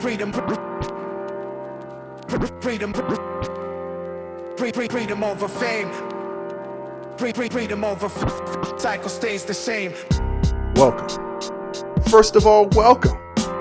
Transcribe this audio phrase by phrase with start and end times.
[0.00, 0.32] freedom,
[2.60, 2.92] freedom,
[4.88, 5.90] freedom over fame,
[7.16, 8.08] free freedom over
[8.78, 9.92] cycle stays the same.
[10.74, 11.08] Welcome.
[12.10, 13.18] First of all, welcome.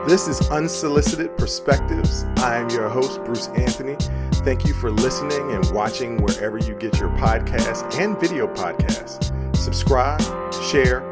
[0.08, 2.24] This is Unsolicited Perspectives.
[2.38, 3.96] I am your host, Bruce Anthony.
[4.44, 9.32] Thank you for listening and watching wherever you get your podcasts and video podcasts.
[9.56, 10.22] Subscribe,
[10.64, 11.04] share,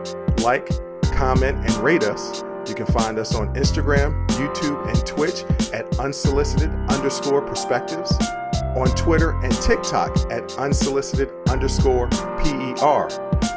[0.42, 0.70] like,
[1.14, 2.44] comment, and rate us.
[2.80, 5.44] You can find us on Instagram, YouTube, and Twitch
[5.74, 8.18] at unsolicited underscore perspectives,
[8.74, 13.10] on Twitter and TikTok at unsolicited underscore PER.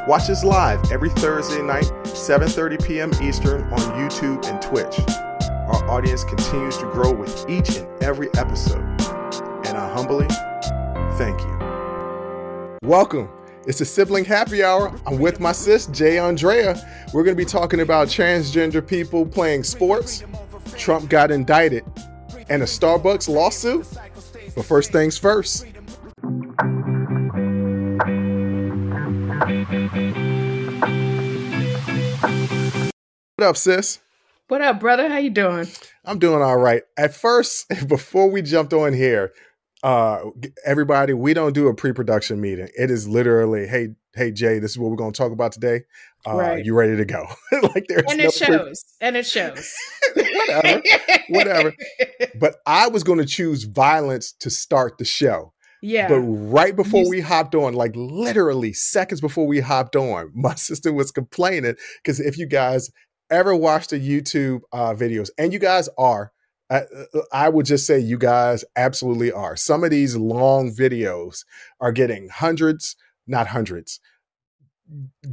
[0.09, 3.11] Watch us live every Thursday night, 7:30 p.m.
[3.23, 4.99] Eastern on YouTube and Twitch.
[5.71, 8.83] Our audience continues to grow with each and every episode,
[9.65, 10.27] and I humbly
[11.15, 12.77] thank you.
[12.83, 13.29] Welcome.
[13.65, 14.93] It's a sibling happy hour.
[15.07, 16.17] I'm with my sis, J.
[16.17, 16.75] Aundrea.
[17.13, 20.21] We're going to be talking about transgender people playing sports,
[20.77, 21.85] Trump got indicted,
[22.49, 23.87] and a Starbucks lawsuit.
[24.53, 25.65] But first things first.
[33.37, 33.99] What up, sis?
[34.49, 35.07] What up, brother?
[35.07, 35.67] How you doing?
[36.03, 36.83] I'm doing all right.
[36.97, 39.31] At first, before we jumped on here,
[39.83, 40.21] uh
[40.65, 42.69] everybody we don't do a pre-production meeting.
[42.77, 45.81] It is literally hey hey jay this is what we're going to talk about today.
[46.25, 46.65] Uh right.
[46.65, 47.27] you ready to go?
[47.61, 48.83] Like there's and no it shows.
[48.99, 49.73] Pre- and it shows.
[50.15, 50.81] Whatever.
[51.29, 51.73] Whatever.
[52.39, 55.53] But i was going to choose violence to start the show.
[55.81, 56.07] Yeah.
[56.07, 60.91] But right before we hopped on like literally seconds before we hopped on my sister
[60.91, 62.89] was complaining because if you guys
[63.29, 66.31] ever watch the youtube uh videos and you guys are
[66.73, 66.85] I,
[67.31, 69.55] I, would just say you guys absolutely are.
[69.55, 71.45] Some of these long videos
[71.79, 72.95] are getting hundreds,
[73.27, 73.99] not hundreds,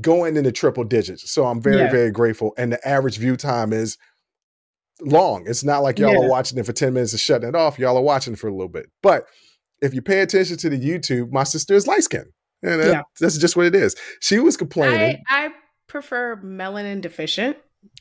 [0.00, 1.30] going into triple digits.
[1.30, 1.90] So I'm very, yeah.
[1.90, 2.52] very grateful.
[2.58, 3.96] And the average view time is
[5.00, 5.44] long.
[5.46, 6.26] It's not like y'all yeah.
[6.26, 7.78] are watching it for 10 minutes and shutting it off.
[7.78, 8.90] Y'all are watching for a little bit.
[9.02, 9.26] But
[9.80, 12.32] if you pay attention to the YouTube, my sister is light skinned.
[12.62, 13.02] And yeah.
[13.18, 13.96] that's just what it is.
[14.20, 15.22] She was complaining.
[15.28, 15.50] I, I
[15.86, 17.56] prefer melanin deficient.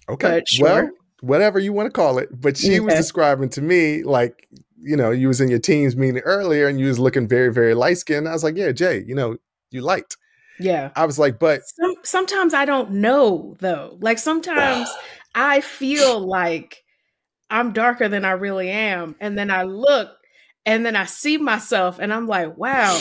[0.10, 0.42] Okay.
[0.46, 0.66] Sure.
[0.66, 0.90] Well,
[1.22, 2.30] whatever you want to call it.
[2.40, 4.48] But she was describing to me like,
[4.82, 7.74] you know, you was in your teams meeting earlier and you was looking very, very
[7.74, 8.28] light skinned.
[8.28, 9.38] I was like, yeah, Jay, you know,
[9.72, 10.16] you light.
[10.60, 10.92] Yeah.
[10.96, 13.98] I was like, but Some, sometimes I don't know though.
[14.02, 14.90] Like sometimes
[15.36, 16.84] I feel like
[17.50, 19.16] I'm darker than I really am.
[19.20, 20.10] And then I look
[20.66, 23.00] and then I see myself and I'm like, wow,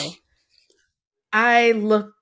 [1.32, 2.12] I look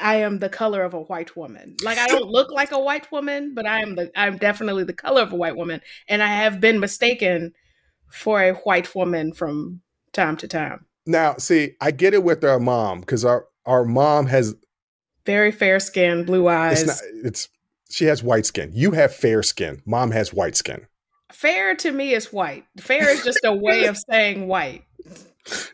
[0.00, 1.76] I am the color of a white woman.
[1.82, 4.92] Like I don't look like a white woman, but I am the I'm definitely the
[4.92, 7.54] color of a white woman and I have been mistaken
[8.10, 9.80] for a white woman from
[10.12, 10.86] time to time.
[11.06, 14.54] Now, see, I get it with our mom cuz our our mom has
[15.24, 16.82] very fair skin, blue eyes.
[16.82, 17.48] It's, not, it's
[17.90, 18.70] she has white skin.
[18.74, 19.82] You have fair skin.
[19.86, 20.86] Mom has white skin.
[21.32, 22.64] Fair to me is white.
[22.78, 24.85] Fair is just a way of saying white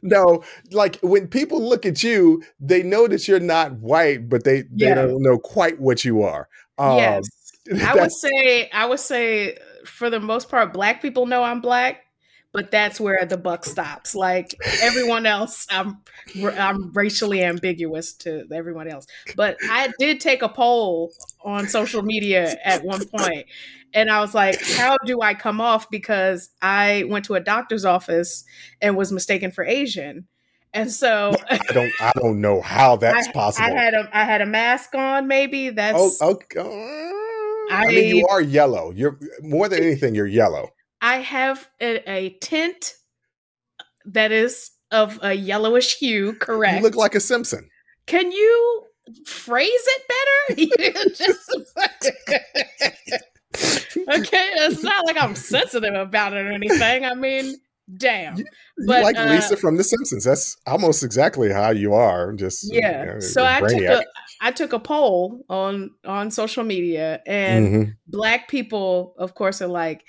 [0.02, 4.62] no, like when people look at you, they know that you're not white, but they
[4.62, 4.94] they yeah.
[4.94, 6.48] don't know quite what you are.
[6.78, 7.28] Um, yes,
[7.82, 12.04] I would say I would say for the most part, black people know I'm black,
[12.52, 14.14] but that's where the buck stops.
[14.14, 15.98] Like everyone else, I'm
[16.44, 19.06] I'm racially ambiguous to everyone else.
[19.36, 21.12] But I did take a poll
[21.44, 23.46] on social media at one point,
[23.94, 25.90] and I was like, how do I come off?
[25.90, 28.44] Because I went to a doctor's office
[28.80, 30.26] and was mistaken for Asian.
[30.74, 33.66] And so I don't I don't know how that's I, possible.
[33.66, 35.70] I had a I had a mask on, maybe.
[35.70, 37.12] That's oh, okay.
[37.70, 38.90] I, I mean you are yellow.
[38.90, 40.70] You're more than anything, you're yellow.
[41.00, 42.94] I have a, a tint
[44.06, 46.76] that is of a yellowish hue, correct.
[46.76, 47.68] You look like a Simpson.
[48.06, 48.84] Can you
[49.26, 50.22] phrase it better?
[53.54, 57.04] okay, it's not like I'm sensitive about it or anything.
[57.04, 57.56] I mean,
[57.96, 58.36] damn.
[58.36, 58.44] You,
[58.86, 60.24] but, like uh, Lisa from The Simpsons.
[60.24, 62.32] That's almost exactly how you are.
[62.32, 63.00] Just yeah.
[63.00, 64.04] You know, so I took a
[64.40, 67.90] I took a poll on on social media, and mm-hmm.
[68.06, 70.04] black people, of course, are like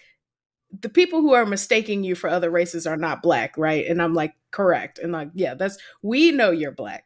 [0.81, 3.85] the people who are mistaking you for other races are not black, right?
[3.85, 4.97] And I'm like, correct.
[4.99, 7.05] And like, yeah, that's we know you're black.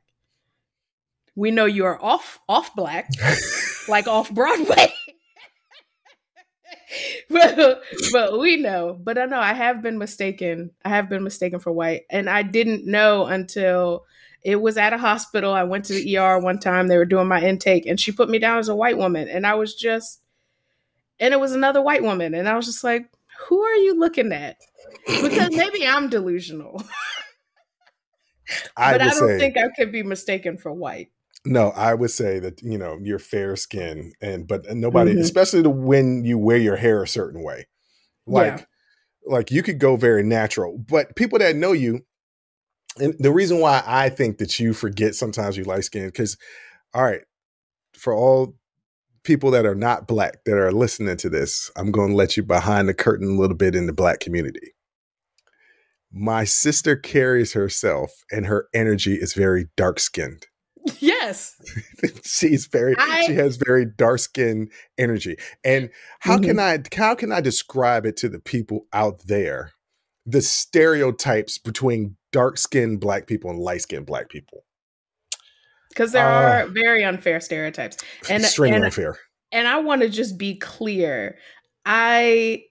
[1.36, 3.10] We know you are off off black,
[3.88, 4.94] like off Broadway.
[7.30, 8.98] but, but we know.
[9.02, 10.72] But I know I have been mistaken.
[10.86, 14.06] I have been mistaken for white, and I didn't know until
[14.44, 15.52] it was at a hospital.
[15.52, 16.88] I went to the ER one time.
[16.88, 19.46] They were doing my intake, and she put me down as a white woman, and
[19.46, 20.22] I was just,
[21.20, 23.10] and it was another white woman, and I was just like,
[23.48, 24.58] "Who are you looking at?"
[25.06, 26.82] Because maybe I'm delusional.
[28.78, 31.10] I but I don't say, think I could be mistaken for white.
[31.48, 35.22] No, I would say that you know you're fair skin, and but nobody, mm-hmm.
[35.22, 37.68] especially the, when you wear your hair a certain way,
[38.26, 38.60] like.
[38.60, 38.66] Yeah.
[39.30, 42.06] like you could go very natural, but people that know you,
[42.98, 46.38] and the reason why I think that you forget sometimes you light skin because,
[46.94, 47.22] all right,
[47.94, 48.56] for all
[49.24, 52.44] people that are not black that are listening to this, I'm going to let you
[52.44, 54.74] behind the curtain a little bit in the black community.
[56.12, 60.48] My sister carries herself, and her energy is very dark skinned.
[61.00, 61.56] Yes.
[62.24, 65.38] She's very I- she has very dark skin energy.
[65.64, 65.90] And
[66.20, 69.74] how can I how can I describe it to the people out there?
[70.26, 74.66] The stereotypes between dark skinned black people and light skinned black people.
[75.90, 77.98] Because there Uh, are very unfair stereotypes.
[78.30, 79.18] And Extremely and, unfair.
[79.52, 81.38] and I want to just be clear.
[81.86, 82.66] I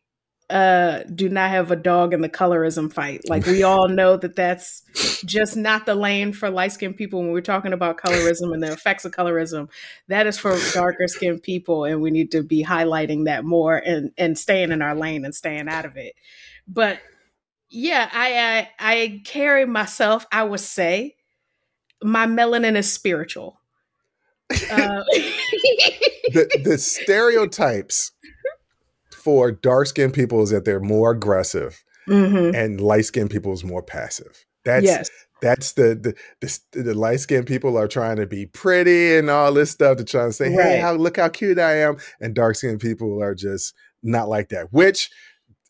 [0.49, 3.29] uh do not have a dog in the colorism fight.
[3.29, 4.83] Like we all know that that's
[5.25, 8.73] just not the lane for light skinned people when we're talking about colorism and the
[8.73, 9.69] effects of colorism.
[10.09, 14.13] That is for darker skinned people and we need to be highlighting that more and
[14.17, 16.15] and staying in our lane and staying out of it.
[16.69, 17.01] But
[17.69, 21.17] yeah, I I, I carry myself, I would say
[22.03, 23.61] my melanin is spiritual.
[24.71, 25.03] Uh,
[26.33, 28.13] the the stereotypes
[29.27, 32.55] for dark skinned people is that they're more aggressive Mhm.
[32.55, 34.45] and light skinned people is more passive.
[34.65, 35.11] That's yes.
[35.43, 36.15] that's the the
[36.73, 40.05] the, the light skinned people are trying to be pretty and all this stuff to
[40.05, 43.35] try and say, hey, how look how cute I am, and dark skinned people are
[43.35, 43.75] just
[44.05, 44.69] not like that.
[44.73, 45.11] Which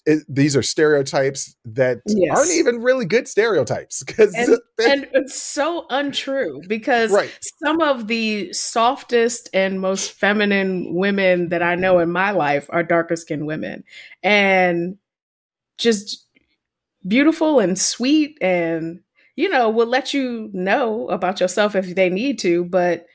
[0.07, 2.37] it, these are stereotypes that Yes.
[2.37, 7.31] aren't even really good stereotypes because And- and it's so untrue because right,
[7.65, 12.83] some of the softest and most feminine women that I know in my life are
[12.83, 13.85] darker skinned women
[14.23, 14.97] and
[15.79, 16.27] just
[17.07, 19.01] beautiful and sweet and
[19.37, 23.07] you know will let you know about yourself if they need to but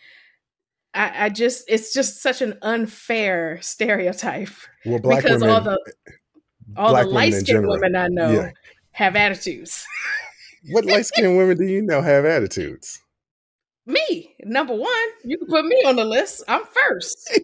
[0.93, 4.49] I, I just it's just such an unfair stereotype
[4.85, 6.11] well, because women, all the eh,
[6.77, 8.51] all black the light skinned women I know Yeah.
[8.91, 9.85] have attitudes.
[10.71, 12.99] what light skinned women do you know have attitudes?
[13.85, 16.43] Me, number one, you can put me on the list.
[16.47, 17.39] I'm first.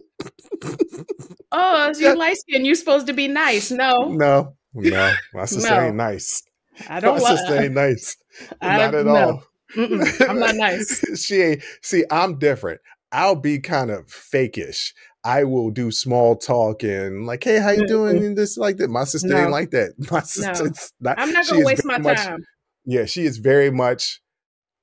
[1.52, 2.12] oh, you Yeah.
[2.12, 3.70] light skinned, you're supposed to be nice.
[3.70, 5.80] No, No, no, my sister No.
[5.80, 6.42] ain't nice.
[6.88, 8.16] I don't my sister ain't nice.
[8.60, 9.14] I- not at no.
[9.16, 9.42] all.
[9.76, 11.20] Mm-mm, I'm not nice.
[11.22, 11.62] she ain't.
[11.82, 12.80] See, I'm different.
[13.12, 14.92] I'll be kind of fakish.
[15.28, 18.16] I will do small talk and like, hey, how you doing?
[18.24, 18.88] And this like that.
[18.88, 19.50] My sister ain't No.
[19.50, 19.92] like that.
[20.10, 21.18] My sister's not.
[21.18, 22.44] I'm not gonna waste my much- time.
[22.86, 24.22] Yeah, she is very much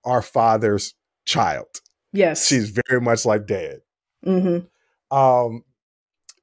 [0.04, 0.94] our father's
[1.26, 1.68] child.
[2.14, 2.46] Yes.
[2.48, 3.80] She's very much like dad.
[4.24, 4.60] hmm
[5.10, 5.64] Um,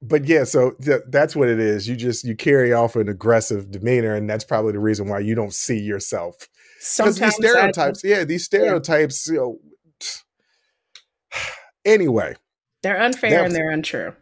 [0.03, 1.87] but yeah, so th- that's what it is.
[1.89, 5.37] You just you carry off an aggressive demeanor, and that's probably the reason why you
[5.37, 6.49] don't see yourself
[6.97, 8.03] because these I- stereotypes.
[8.03, 9.29] yeah, these stereotypes.
[9.29, 9.59] You know.
[11.85, 12.37] Anyway,
[12.83, 14.13] they're unfair That- and they're untrue,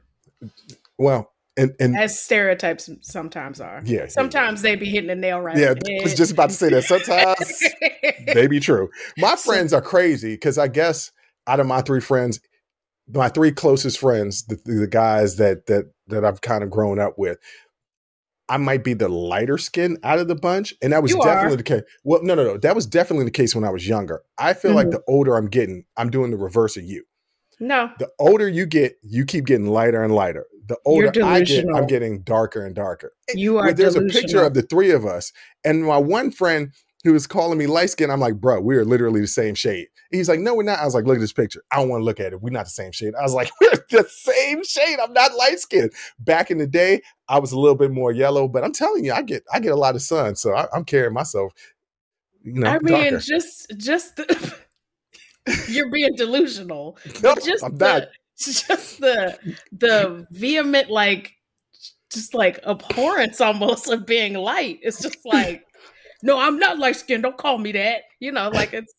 [0.98, 3.82] well, and and as stereotypes sometimes are.
[3.84, 5.56] yeah, yeah, Sometimes they be hitting the nail right.
[5.56, 6.84] Yeah, I was just about to say that.
[6.84, 7.62] Sometimes
[8.34, 8.88] they be true.
[9.18, 11.10] My friends are crazy because I guess
[11.46, 12.40] out of my three friends,
[13.12, 17.14] my three closest friends, the, the guys that that that I've kind of grown up
[17.18, 17.38] with,
[18.48, 21.54] I might be the lighter skin out of the bunch, and that was You definitely
[21.54, 21.56] are.
[21.56, 21.82] the case.
[22.04, 24.22] Well, no, no, no, that was definitely the case when I was younger.
[24.38, 24.92] I feel like Mhm.
[24.92, 27.04] the older I'm getting, I'm doing the reverse of you.
[27.60, 30.46] No, The older you get, you keep getting lighter and lighter.
[30.66, 33.12] The older I get, I'm getting darker and darker.
[33.34, 33.72] you are.
[33.72, 35.32] There's a picture of the three of us,
[35.64, 36.72] and my one friend
[37.04, 38.10] who was calling me light skin.
[38.10, 39.88] I'm like, bro, we are literally the same shade.
[40.10, 40.80] He's like, no, we're not.
[40.80, 41.62] I was like, look at this picture.
[41.70, 42.42] I don't want to look at it.
[42.42, 43.14] We're not the same shade.
[43.18, 44.98] I was like, we're the same shade.
[45.00, 45.92] I'm not light skinned.
[46.18, 49.12] Back in the day, I was a little bit more yellow, but I'm telling you,
[49.12, 51.52] I get I get a lot of sun, so I, I'm carrying myself.
[52.42, 53.18] You know, I mean, darker.
[53.18, 54.54] just just the,
[55.68, 56.98] you're being delusional.
[57.22, 59.38] No, just I'm the, just the
[59.72, 61.32] the vehement like
[62.12, 64.80] just like abhorrence almost of being light.
[64.82, 65.64] It's just like,
[66.22, 67.22] no, I'm not light skinned.
[67.22, 68.02] Don't call me that.
[68.18, 68.92] You know, like it's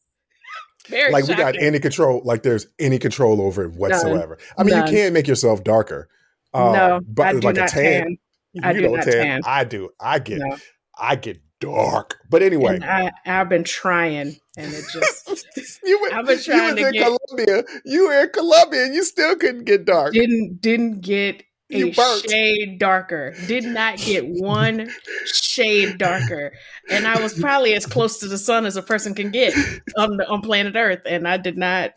[0.88, 4.38] very Like we got any control, like there's any control over it whatsoever.
[4.58, 4.88] I mean, None.
[4.88, 6.10] you can't make yourself darker.
[6.54, 8.02] uh, no, but I do like not a tan.
[8.04, 8.18] tan.
[8.64, 9.14] I do don't not tan.
[9.14, 9.42] tan.
[9.46, 9.90] I do.
[10.00, 10.58] I get No.
[10.98, 12.20] I get dark.
[12.30, 15.48] But anyway, And I, I've been trying, and it just
[15.86, 17.64] you were, I've been trying to in get- Colombia.
[17.86, 20.14] You were in Colombia and you still couldn't get dark.
[20.14, 22.30] didn't didn't get You a burnt.
[22.30, 23.34] shade darker.
[23.48, 24.90] Did not get one
[25.26, 26.52] shade darker,
[26.90, 29.54] and I was probably as close to the sun as a person can get
[29.98, 31.92] on the, on planet Earth, and I did not.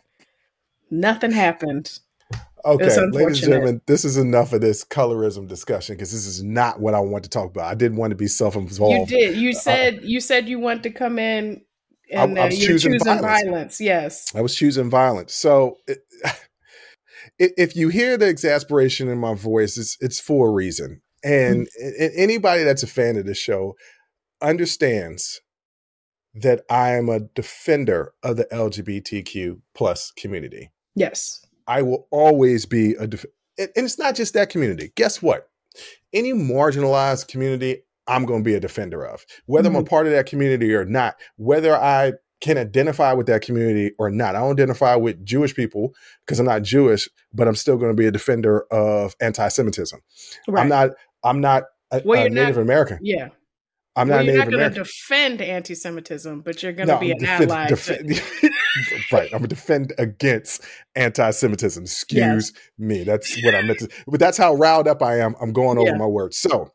[0.91, 1.99] Nothing happened.
[2.65, 6.79] Okay, ladies and gentlemen, this is enough of this colorism discussion because this is not
[6.79, 7.65] what I want to talk about.
[7.65, 9.11] I didn't want to be self-involved.
[9.11, 9.37] You did.
[9.37, 11.61] You said you said you want to come in,
[12.11, 13.43] and I- I uh, was you're choosing choosing, violence.
[13.43, 13.81] violence.
[13.81, 14.35] Yes.
[14.35, 15.35] I was choosing violence.
[15.35, 15.99] So it,
[17.39, 21.01] if you hear the exasperation in my voice, it's it's for a reason.
[21.23, 22.05] And mm-hmm.
[22.15, 23.75] anybody that's a fan of the show
[24.41, 25.39] understands
[26.33, 30.71] that I am a defender of the LGBTQ plus community.
[30.95, 31.44] Yes.
[31.67, 33.25] I will always be a def-
[33.57, 34.91] and it's not just that community.
[34.95, 35.49] Guess what?
[36.13, 39.25] Any marginalized community, I'm going to be a defender of.
[39.45, 39.77] Whether mm-hmm.
[39.77, 39.89] I'm a mm-hmm.
[39.89, 44.35] part of that community or not, whether I can identify with that community or not.
[44.35, 45.95] I don't identify with Jewish people
[46.25, 49.99] because I'm not Jewish, but I'm still going to be a defender of anti-Semitism.
[50.47, 50.61] Right.
[50.61, 50.91] I'm not.
[51.23, 52.99] I'm not a, well, a Native not, American.
[53.01, 53.29] Yeah.
[53.95, 56.99] I'm well, not you're Native not going to defend anti-Semitism, but you're going to no,
[56.99, 57.67] be an defend, ally.
[57.67, 58.51] Defend, to-
[59.11, 59.25] right.
[59.33, 60.63] I'm going to defend against
[60.95, 61.83] anti-Semitism.
[61.83, 62.63] Excuse yes.
[62.77, 63.03] me.
[63.03, 63.89] That's what I meant to.
[64.07, 65.35] But that's how riled up I am.
[65.39, 65.97] I'm going over yeah.
[65.97, 66.37] my words.
[66.37, 66.73] So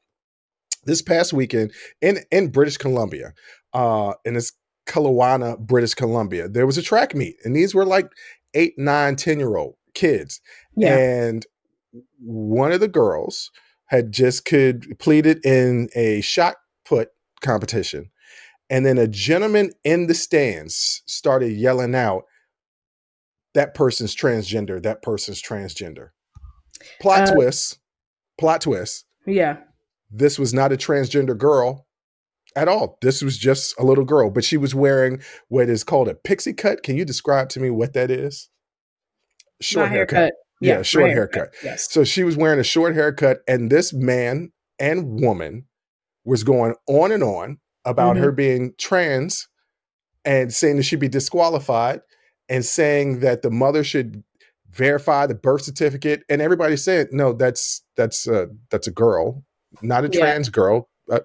[0.85, 3.35] this past weekend in in British Columbia,
[3.75, 4.53] uh, in this
[4.87, 6.49] Kelowna, British Columbia.
[6.49, 8.11] There was a track meet, and these were like
[8.55, 10.41] eight, nine, ten year old kids.
[10.77, 10.97] Yeah.
[10.97, 11.47] And
[12.19, 13.50] one of the girls
[13.87, 16.57] had just completed in a shot
[16.91, 17.09] put
[17.41, 18.11] competition.
[18.69, 22.25] And then a gentleman in the stands started yelling out,
[23.55, 26.09] that person's transgender, that person's transgender.
[27.01, 27.79] Plot uh, twist,
[28.39, 29.07] plot twist.
[29.27, 29.59] Yeah.
[30.11, 31.87] This was not a transgender girl
[32.57, 32.99] at all.
[33.03, 36.53] This was just a little girl, but she was wearing what is called a pixie
[36.53, 36.83] cut.
[36.83, 38.49] Can you describe to me what that is?
[39.61, 40.17] Short haircut.
[40.17, 40.35] haircut.
[40.61, 41.35] Yeah, yeah short haircut.
[41.35, 41.55] haircut.
[41.65, 41.91] Yes.
[41.91, 45.67] So she was wearing a short haircut, and this man and woman
[46.25, 48.25] was going on and on about mm-hmm.
[48.25, 49.49] her being trans
[50.25, 52.00] and saying that she'd be disqualified
[52.49, 54.23] and saying that the mother should
[54.71, 59.43] verify the birth certificate and everybody said no that's that's uh that's a girl
[59.83, 60.21] not a yeah.
[60.21, 61.19] trans girl uh,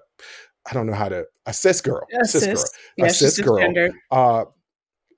[0.68, 2.64] I don't know how to a cis girl, a cis, girl,
[2.96, 3.90] yeah, a cis girl.
[4.10, 4.44] Uh,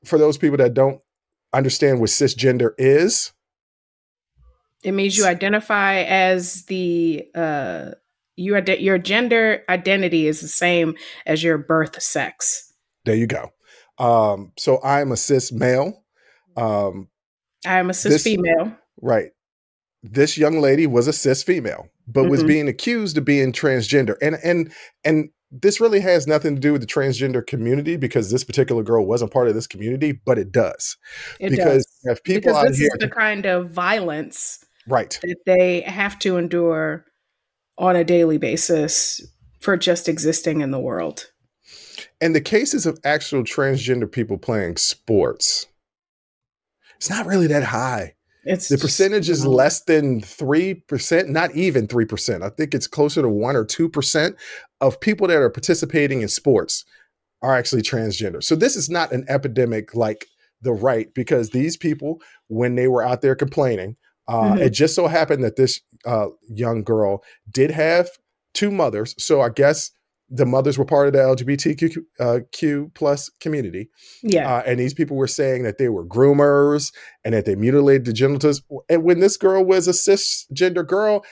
[0.04, 1.00] for those people that don't
[1.52, 3.32] understand what cisgender is,
[4.84, 7.92] it means you identify as the uh,
[8.38, 10.94] you ad- your gender identity is the same
[11.26, 12.72] as your birth sex.
[13.04, 13.52] There you go.
[13.98, 16.04] Um, so I'm a cis male.
[16.56, 17.08] Um,
[17.66, 18.76] I am a cis this, female.
[19.00, 19.30] Right.
[20.02, 22.30] This young lady was a cis female, but mm-hmm.
[22.30, 24.72] was being accused of being transgender, and and
[25.04, 29.06] and this really has nothing to do with the transgender community because this particular girl
[29.06, 30.96] wasn't part of this community, but it does.
[31.40, 32.16] It because does.
[32.16, 37.04] if people because this is the kind of violence right that they have to endure
[37.78, 39.22] on a daily basis
[39.60, 41.30] for just existing in the world.
[42.20, 45.66] And the cases of actual transgender people playing sports,
[46.96, 48.14] it's not really that high.
[48.44, 52.42] It's the percentage just, is you know, less than 3%, not even 3%.
[52.42, 54.34] I think it's closer to 1 or 2%
[54.80, 56.84] of people that are participating in sports
[57.42, 58.42] are actually transgender.
[58.42, 60.26] So this is not an epidemic like
[60.62, 63.96] the right because these people when they were out there complaining,
[64.28, 64.62] uh, mm-hmm.
[64.62, 68.08] it just so happened that this uh, young girl did have
[68.54, 69.14] two mothers.
[69.18, 69.90] So I guess
[70.30, 73.88] the mothers were part of the LGBTQ uh, Q plus community.
[74.22, 74.56] Yeah.
[74.56, 76.92] Uh, and these people were saying that they were groomers
[77.24, 78.62] and that they mutilated the genitals.
[78.90, 81.24] And when this girl was a cisgender girl,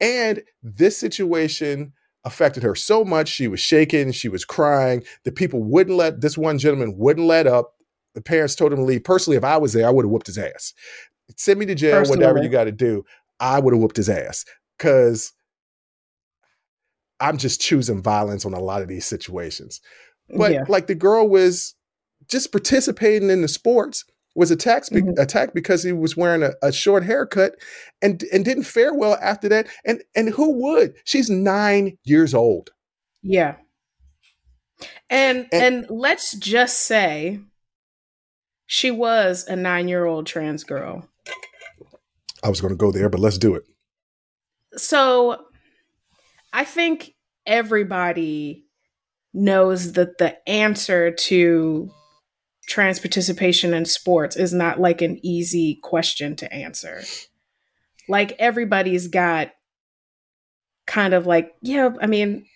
[0.00, 1.92] and this situation
[2.24, 5.02] affected her so much, she was shaking, she was crying.
[5.24, 7.74] The people wouldn't let, this one gentleman wouldn't let up.
[8.14, 9.04] The parents told him to leave.
[9.04, 10.72] Personally, if I was there, I would have whooped his ass.
[11.40, 12.18] Send me to jail, Personally.
[12.18, 13.02] whatever you got to do.
[13.40, 14.44] I would have whooped his ass.
[14.76, 15.32] Because
[17.18, 19.80] I'm just choosing violence on a lot of these situations.
[20.36, 20.64] But yeah.
[20.68, 21.74] like the girl was
[22.28, 24.04] just participating in the sports
[24.34, 25.18] was attacked be- mm-hmm.
[25.18, 27.54] attacked because he was wearing a, a, short haircut
[28.02, 29.66] and and didn't fare well after that.
[29.86, 30.94] And and who would?
[31.04, 32.70] She's nine years old.
[33.22, 33.56] Yeah.
[35.08, 37.40] And and, and let's just say
[38.66, 41.09] she was a nine year old trans girl.
[42.42, 43.64] I was going to go there, but let's do it.
[44.76, 45.44] So
[46.52, 47.14] I think
[47.46, 48.64] everybody
[49.32, 51.90] knows that the answer to
[52.66, 57.02] trans participation in sports is not like an easy question to answer.
[58.08, 59.50] Like everybody's got
[60.86, 62.46] kind of like, yeah, I mean,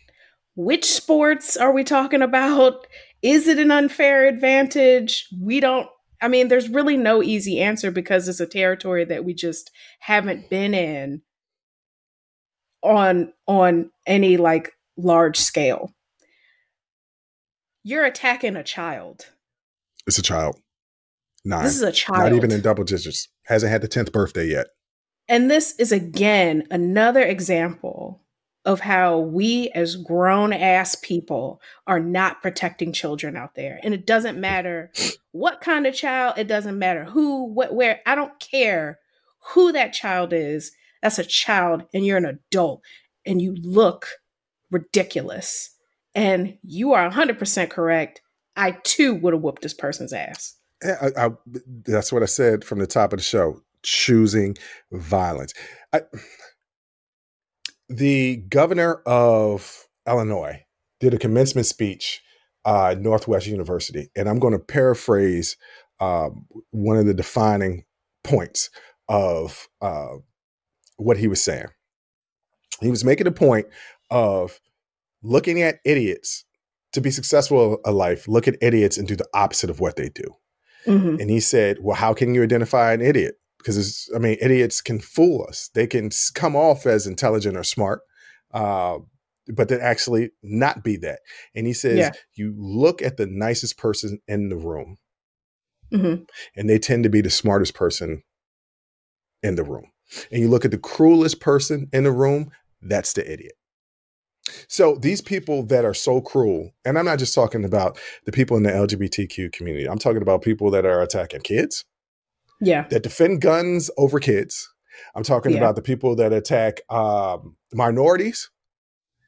[0.56, 2.86] which sports are we talking about?
[3.22, 5.28] Is it an unfair advantage?
[5.40, 5.88] We don't
[6.24, 10.48] I mean, there's really no easy answer because it's a territory that we just haven't
[10.48, 11.20] been in
[12.82, 15.92] on on any like large scale.
[17.82, 19.26] You're attacking a child.
[20.06, 20.58] It's a child.
[21.44, 21.64] Nine.
[21.64, 22.22] This is a child.
[22.22, 23.28] Not even in double digits.
[23.44, 24.68] Hasn't had the 10th birthday yet.
[25.28, 28.23] And this is again another example
[28.64, 33.78] of how we as grown ass people are not protecting children out there.
[33.82, 34.90] And it doesn't matter
[35.32, 38.00] what kind of child, it doesn't matter who, what, where.
[38.06, 38.98] I don't care
[39.52, 40.72] who that child is
[41.04, 42.82] that's a child and you're an adult.
[43.26, 44.08] and you look
[44.70, 45.70] ridiculous.
[46.14, 48.22] And you are 100% correct.
[48.56, 50.54] I too would have whooped this person's ass.
[50.82, 51.30] I, I,
[51.84, 53.60] that's what I said from the top of the show.
[53.82, 54.56] Choosing
[54.92, 55.52] violence.
[55.92, 56.02] I,
[57.88, 60.64] the governor of Illinois
[61.00, 62.22] did a commencement speech
[62.64, 65.56] uh, at Northwest University, and I'm going to paraphrase
[66.00, 67.84] um, one of the defining
[68.22, 68.70] points
[69.08, 70.16] of uh,
[70.96, 71.68] what he was saying.
[72.80, 73.66] He was making a point
[74.10, 74.58] of
[75.22, 76.44] looking at idiots
[76.92, 78.26] to be successful in life.
[78.28, 80.34] Look at idiots and do the opposite of what they do.
[80.86, 81.20] Mm-hmm.
[81.20, 83.36] And he said, "Well, how can you identify an idiot?
[83.64, 85.70] Because I mean, idiots can fool us.
[85.74, 88.00] They can come off as intelligent or smart."
[88.52, 88.98] Uh,
[89.48, 91.20] but then actually not be that.
[91.54, 92.12] And he says, yeah.
[92.34, 94.96] you look at the nicest person in the room,
[95.92, 96.22] mm-hmm.
[96.56, 98.22] and they tend to be the smartest person
[99.42, 99.90] in the room.
[100.30, 103.54] And you look at the cruelest person in the room, that's the idiot.
[104.68, 108.56] So these people that are so cruel, and I'm not just talking about the people
[108.56, 111.84] in the LGBTQ community, I'm talking about people that are attacking kids.
[112.66, 112.86] Yeah.
[112.88, 114.72] That defend guns over kids.
[115.14, 115.58] I'm talking yeah.
[115.58, 118.50] about the people that attack um, minorities,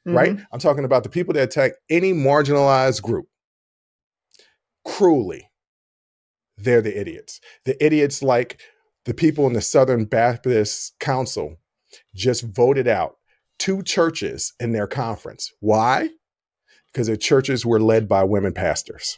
[0.07, 0.17] mm-hmm.
[0.17, 0.39] right?
[0.51, 3.27] I'm talking about the people that attack any marginalized group
[4.85, 5.49] cruelly.
[6.57, 7.39] They're the idiots.
[7.65, 8.61] The idiots like
[9.05, 11.57] the people in the Southern Baptist Council
[12.15, 13.17] just voted out
[13.59, 15.51] two churches in their conference.
[15.59, 16.09] Why?
[16.91, 19.17] Because their churches were led by women pastors.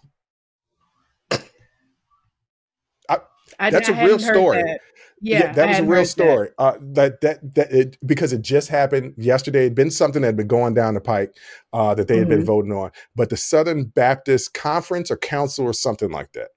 [3.59, 4.63] I, that's a real story.
[4.63, 4.79] That.
[5.21, 6.49] Yeah, yeah, that was a real story.
[6.57, 6.63] That.
[6.63, 9.65] Uh, that that that it, because it just happened yesterday.
[9.65, 11.35] It'd been something that had been going down the pike
[11.73, 12.37] uh, that they had mm-hmm.
[12.37, 12.91] been voting on.
[13.15, 16.49] But the Southern Baptist Conference or Council or something like that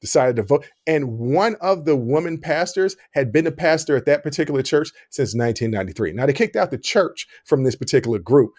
[0.00, 0.66] decided to vote.
[0.86, 5.34] And one of the woman pastors had been a pastor at that particular church since
[5.34, 6.12] 1993.
[6.12, 8.52] Now they kicked out the church from this particular group.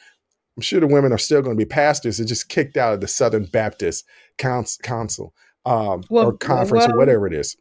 [0.56, 2.18] I'm sure the women are still going to be pastors.
[2.18, 4.06] They just kicked out of the Southern Baptist
[4.38, 5.34] Council
[5.68, 7.56] um, well, or conference well, or whatever it is.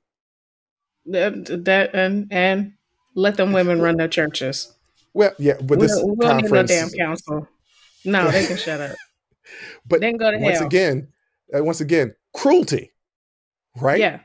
[1.06, 2.72] That, that and and
[3.14, 4.72] let them women run their churches.
[5.14, 7.48] Well, yeah, but this we, we conference, no damn council.
[8.04, 8.96] No, they can shut up.
[9.88, 10.66] But then go to once hell.
[10.66, 11.06] again,
[11.56, 12.90] uh, once again, cruelty
[13.80, 14.00] right?
[14.00, 14.20] Yeah.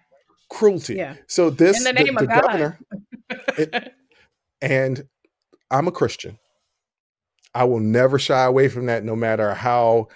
[0.50, 0.96] Cruelty.
[0.96, 1.16] Yeah.
[1.28, 2.80] So this in the name the, the of governor,
[3.58, 3.94] it,
[4.62, 5.08] and
[5.70, 6.38] I'm a Christian.
[7.54, 10.08] I will never shy away from that, no matter how,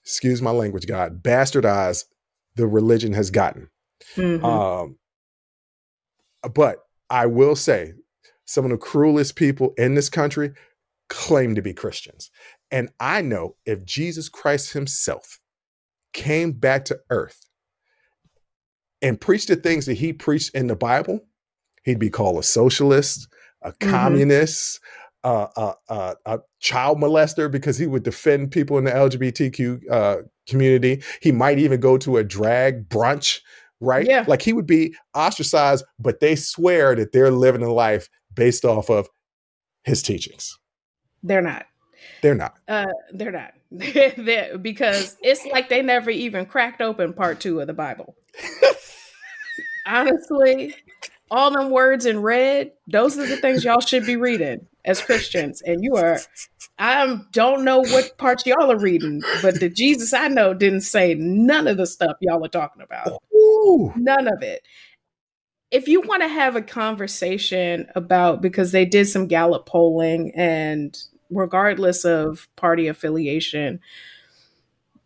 [0.00, 2.04] excuse my language, God, bastardized
[2.56, 3.68] the religion has gotten.
[4.16, 4.44] Mm-hmm.
[4.44, 4.96] Um,
[6.54, 7.94] but I will say,
[8.44, 10.52] some of the cruelest people in this country
[11.08, 12.30] claim to be Christians.
[12.70, 15.40] And I know if Jesus Christ himself
[16.12, 17.46] came back to earth
[19.00, 21.20] and preached the things that he preached in the Bible,
[21.84, 23.28] he'd be called a socialist,
[23.62, 23.90] a mm-hmm.
[23.90, 24.80] communist,
[25.24, 30.16] uh, uh, uh, a child molester because he would defend people in the LGBTQ uh,
[30.46, 31.02] community.
[31.20, 33.40] He might even go to a drag brunch,
[33.80, 34.06] right?
[34.06, 34.24] Yeah.
[34.26, 38.90] Like he would be ostracized, but they swear that they're living a life based off
[38.90, 39.08] of
[39.84, 40.58] his teachings.
[41.22, 41.66] They're not.
[42.22, 42.54] They're not.
[42.68, 43.52] Uh, they're not.
[43.70, 48.16] they're, because it's like they never even cracked open part two of the Bible.
[49.86, 50.74] honestly,
[51.30, 55.62] all them words in red, those are the things y'all should be reading as Christians.
[55.62, 56.20] And you are,
[56.82, 61.14] I don't know what parts y'all are reading, but the Jesus I know didn't say
[61.14, 63.22] none of the stuff y'all are talking about.
[63.32, 63.92] Ooh.
[63.94, 64.62] None of it.
[65.70, 70.98] If you want to have a conversation about, because they did some Gallup polling, and
[71.30, 73.78] regardless of party affiliation,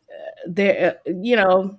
[0.08, 1.78] uh, there, uh, you know,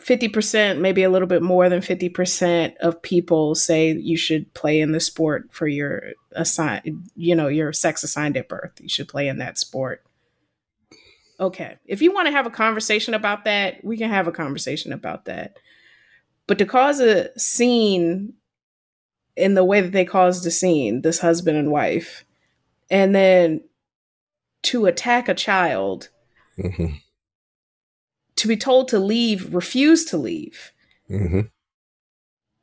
[0.00, 4.90] 50%, maybe a little bit more than 50% of people say you should play in
[4.90, 8.72] the sport for your assign, you know, your sex assigned at birth.
[8.80, 10.04] You should play in that sport.
[11.40, 11.76] Okay.
[11.84, 15.26] If you want to have a conversation about that, we can have a conversation about
[15.26, 15.56] that.
[16.46, 18.34] But to cause a scene
[19.36, 22.24] in the way that they caused the scene, this husband and wife,
[22.90, 23.60] and then
[24.62, 26.08] to attack a child,
[26.58, 26.94] mm-hmm
[28.38, 30.72] to be told to leave, refuse to leave.
[31.10, 31.40] Mm-hmm.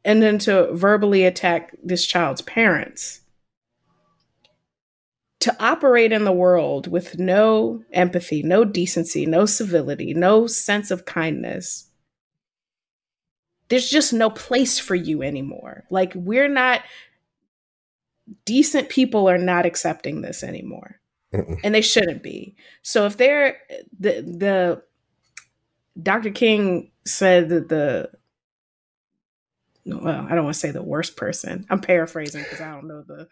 [0.05, 3.21] And then to verbally attack this child's parents.
[5.45, 11.05] To operate in the world with no empathy, no decency, no civility, no sense of
[11.05, 11.91] kindness.
[13.69, 15.83] There's just no place for you anymore.
[15.91, 16.81] Like, we're not,
[18.45, 20.99] decent people are not accepting this anymore.
[21.31, 21.59] Mm-mm.
[21.63, 22.55] And they shouldn't be.
[22.81, 23.59] So if they're
[23.99, 24.81] the the
[26.01, 26.31] Dr.
[26.31, 28.09] King said that the
[29.85, 31.65] well, I don't want to say the worst person.
[31.69, 33.27] I'm paraphrasing because I don't know the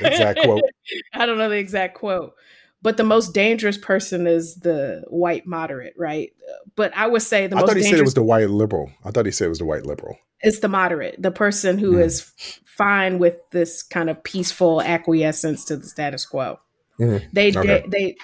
[0.00, 0.62] exact quote.
[1.14, 2.34] I don't know the exact quote.
[2.80, 6.30] But the most dangerous person is the white moderate, right?
[6.76, 8.50] But I would say the I most thought he dangerous said it was the white
[8.50, 8.92] liberal.
[9.04, 10.16] I thought he said it was the white liberal.
[10.42, 12.04] It's the moderate, the person who Mhm.
[12.04, 12.32] is
[12.64, 16.60] fine with this kind of peaceful acquiescence to the status quo.
[17.00, 17.22] Mhm.
[17.32, 17.82] They Okay.
[17.88, 18.16] they, they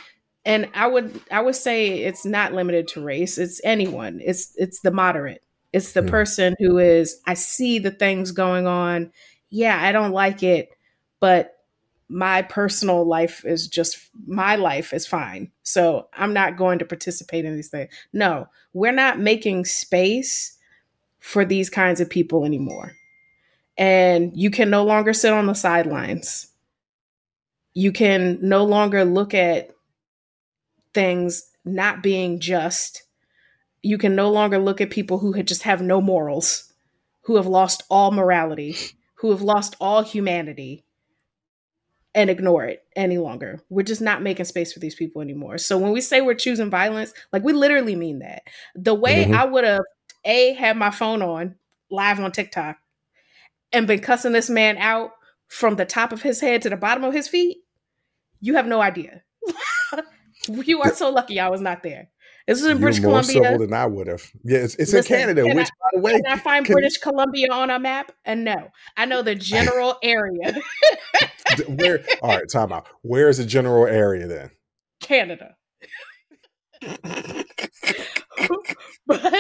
[0.45, 3.39] and I would I would say it's not limited to race.
[3.39, 4.21] It's anyone.
[4.25, 5.43] It's it's the moderate.
[5.75, 9.11] It's the person who is I see the things going on.
[9.51, 10.71] Yeah, I don't like it,
[11.19, 11.57] but
[12.09, 15.51] my personal life is just my life is fine.
[15.65, 17.91] So I'm not going to participate in these things.
[18.13, 20.57] No, we're not making space
[21.19, 22.93] for these kinds of people anymore.
[23.77, 26.53] And you can no longer sit on the sidelines.
[27.73, 29.71] You can no longer look at
[30.93, 33.04] things not being just.
[33.85, 36.73] You can no longer look at people who had just have no morals,
[37.25, 38.77] who have lost all morality,
[39.17, 40.85] who have lost all humanity
[42.15, 43.61] and ignore it any longer.
[43.69, 45.59] We're just not making space for these people anymore.
[45.59, 48.45] So when we say we're choosing violence, like we literally mean that.
[48.75, 49.35] The way Mhm.
[49.35, 49.83] I would have
[50.25, 51.57] a had my phone on
[51.91, 52.79] live on TikTok
[53.71, 55.11] and been cussing this man out
[55.49, 57.59] from the top of his head to the bottom of his feet,
[58.41, 59.23] you have no idea.
[60.49, 62.09] you are so lucky I was not there.
[62.47, 63.43] This is in British more Columbia.
[63.43, 64.23] civil than I would have.
[64.45, 66.75] Yeah, it's, it's Listen, in Canada, can which, by the way, Can I find can-
[66.75, 68.13] British Columbia on a map?
[68.27, 70.55] And no, I know the general area,
[71.69, 72.05] where?
[72.23, 72.87] All right, time out.
[73.03, 74.51] Where is the general area then?
[75.01, 75.57] Canada.
[79.07, 79.33] but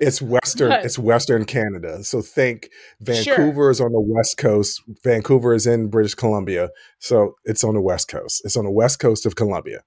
[0.00, 0.68] It's western.
[0.70, 2.02] But- It's western Canada.
[2.04, 2.68] So think
[3.04, 3.14] Sure.
[3.36, 4.80] Vancouver is on the west coast.
[5.02, 8.42] Vancouver is in British Columbia, so it's on the west coast.
[8.44, 9.82] It's on the west coast of Columbia.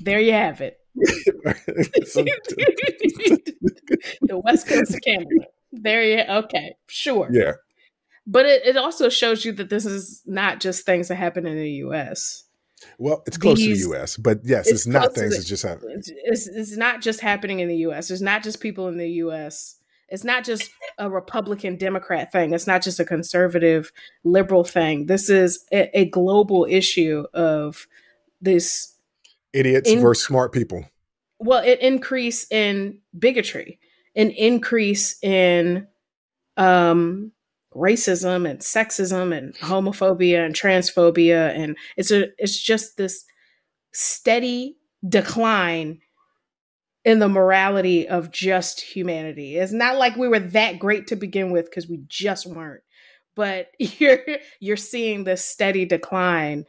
[0.00, 0.76] there you have it.
[4.22, 5.46] The west coast of Canada.
[5.72, 7.28] There you okay, sure.
[7.32, 7.52] yeah,
[8.26, 11.56] But it, it also shows you that this is not just things that happen in
[11.56, 12.44] the US.
[12.98, 15.46] well, it's close These- to the U.S., but yes, it's it's, not things the- that
[15.46, 15.88] just happen.
[15.90, 18.10] It's, it's, it's not just happening in the US.
[18.10, 19.76] It's not just people in the US.
[20.08, 22.52] It's not just a Republican Democrat thing.
[22.52, 23.90] It's not just a conservative
[24.22, 25.06] liberal thing.
[25.06, 27.88] This is a, a global issue of
[28.40, 28.93] this
[29.54, 30.84] Idiots in- versus smart people.
[31.38, 33.78] well, an increase in bigotry,
[34.14, 35.86] an increase in
[36.56, 37.32] um,
[37.74, 43.24] racism and sexism and homophobia and transphobia, and it's a it's just this
[43.92, 44.76] steady
[45.08, 46.00] decline
[47.04, 49.56] in the morality of just humanity.
[49.56, 52.82] It's not like we were that great to begin with because we just weren't.
[53.36, 54.20] But you're
[54.60, 56.64] you're seeing this steady decline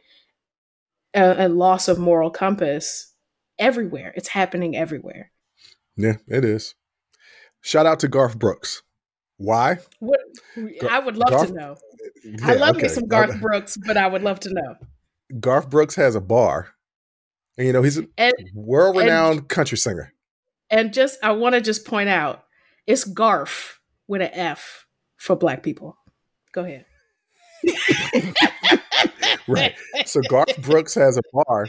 [1.16, 3.12] uh, and loss of moral compass
[3.58, 4.12] everywhere.
[4.16, 5.32] It's happening everywhere.
[5.96, 6.74] Yeah, it is.
[7.62, 8.82] Shout out to Garth Brooks.
[9.38, 9.78] Why?
[9.98, 10.20] What
[10.88, 11.76] I would love Garth- to know.
[12.44, 14.76] I Yeah, love me some Garth Brooks, but I would love to know.
[15.40, 16.68] Garth Brooks has a bar.
[17.58, 20.12] And you know, he's a world renowned country singer.
[20.70, 22.44] and just I want to just point out
[22.86, 23.74] it's Garf
[24.06, 25.96] with an F for black people.
[26.52, 26.84] Go ahead.
[29.48, 29.74] Right.
[30.06, 31.68] So Garth Brooks has a bar,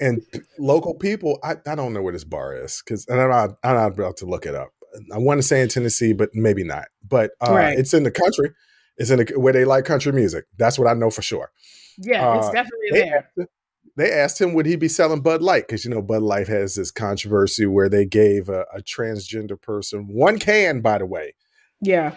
[0.00, 0.22] and
[0.58, 3.92] local people, I, I don't know where this bar is because I'm not, I'm not
[3.92, 4.70] about to look it up.
[5.14, 6.86] I want to say in Tennessee, but maybe not.
[7.06, 7.78] But uh, Right.
[7.78, 8.50] it's in the country.
[8.96, 10.46] It's in the, where they like country music.
[10.58, 11.50] That's what I know for sure.
[11.98, 13.30] Yeah, it's Uh, definitely They there.
[13.38, 13.50] asked,
[13.96, 16.74] they asked him would he be selling Bud Light because you know Bud Light has
[16.76, 21.34] this controversy where they gave a, a transgender person one can, by the way,
[21.80, 22.16] Yeah.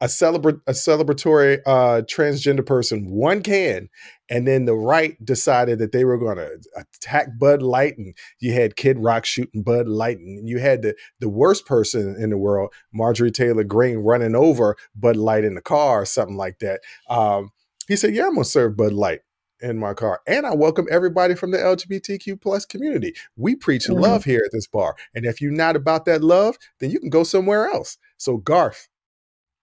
[0.00, 3.88] A celebrate a celebratory uh transgender person one can
[4.30, 8.52] and then the right decided that they were going to attack bud light and you
[8.52, 12.38] had kid rock shooting bud light and you had the the worst person in the
[12.38, 16.80] world marjorie taylor greene running over bud light in the car or something like that.
[17.08, 17.50] Um
[17.88, 19.20] he said yeah i'm going to serve bud light
[19.60, 23.12] in my car and i welcome everybody from the lgbtq plus community.
[23.36, 24.00] We preach Mhm.
[24.00, 27.10] love here at this bar and if you're not about that love then you can
[27.10, 27.98] go somewhere else.
[28.16, 28.88] So garth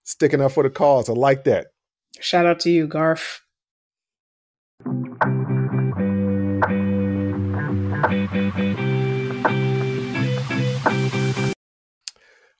[0.06, 1.10] sticking up for the cause.
[1.10, 1.66] I like that.
[2.20, 3.40] Shout out to you, Garf.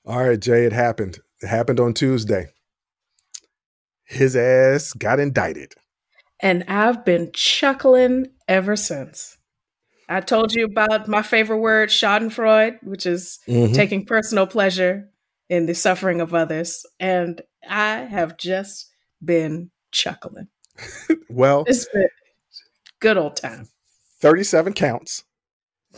[0.05, 1.19] All right, Jay, it happened.
[1.43, 2.47] It happened on Tuesday.
[4.05, 5.73] His ass got indicted.
[6.41, 9.37] And I've been chuckling ever since.
[10.09, 13.75] I told you about my favorite word, Schadenfreude, which is Mhm.
[13.75, 15.09] taking personal pleasure
[15.49, 16.85] in the suffering of others.
[17.01, 18.91] And I have just
[19.25, 20.49] been chuckling.
[21.29, 22.09] Well, It's been
[23.01, 23.69] good old time.
[24.21, 25.25] 37 counts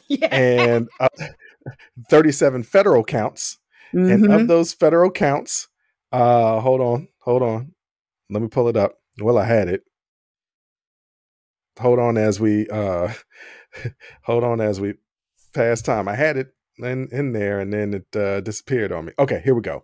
[0.08, 0.28] Yeah.
[0.34, 1.08] and uh,
[2.10, 3.58] 37 federal counts.
[3.92, 4.34] And Mhm.
[4.42, 5.68] of those federal counts,
[6.12, 7.74] Uh, hold on, hold on.
[8.30, 8.98] Let me pull it up.
[9.20, 9.82] Well, I had it.
[11.78, 13.12] Hold on as we uh,
[14.22, 14.94] hold on as we
[15.54, 16.08] pass time.
[16.08, 19.12] I had it in in there, and then it uh, disappeared on me.
[19.18, 19.82] Okay, here we go.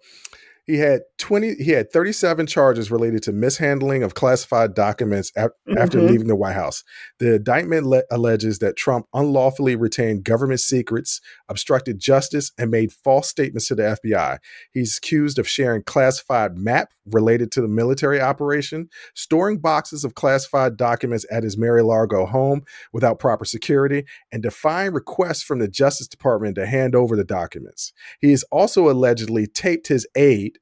[0.67, 5.77] He had 20 he had 37 charges related to mishandling of classified documents mm-hmm.
[5.77, 6.85] after leaving the White House.
[7.19, 13.29] The indictment le- alleges that Trump unlawfully retained government secrets, obstructed justice and made false
[13.29, 14.39] statements to the FBI.
[14.73, 20.77] He's accused of sharing classified map related to the military operation, storing boxes of classified
[20.77, 26.55] documents at his Mar-a-Lago home without proper security, and defying requests from the Justice Department
[26.55, 27.93] to hand over the documents.
[28.21, 30.54] He is also allegedly taped his aide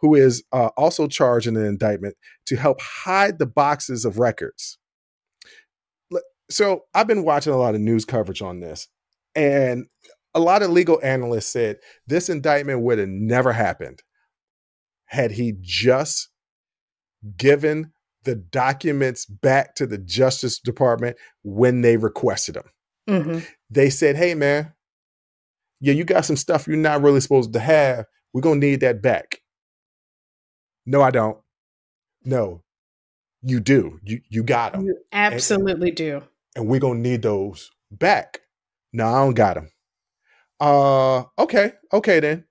[0.00, 4.78] who is uh, also charged in an indictment to help hide the boxes of records.
[6.50, 8.88] So I've been watching a lot of news coverage on this,
[9.36, 9.86] and
[10.34, 11.76] a lot of legal analysts said
[12.06, 14.02] this indictment would have never happened
[15.06, 16.28] had he just
[17.36, 17.92] given
[18.24, 22.70] the documents back to the Justice Department when they requested them.
[23.08, 23.38] Mm-hmm.
[23.70, 24.72] They said, hey, man,
[25.80, 28.06] yeah, you got some stuff you're not really supposed to have.
[28.32, 29.40] We're going to need that back.
[30.86, 31.38] No, I don't.
[32.24, 32.62] No,
[33.42, 34.00] you do.
[34.04, 34.84] You you got them.
[34.84, 36.22] You absolutely and, do.
[36.56, 38.40] And we're gonna need those back.
[38.92, 39.70] No, I don't got them.
[40.58, 42.44] Uh, okay, okay then.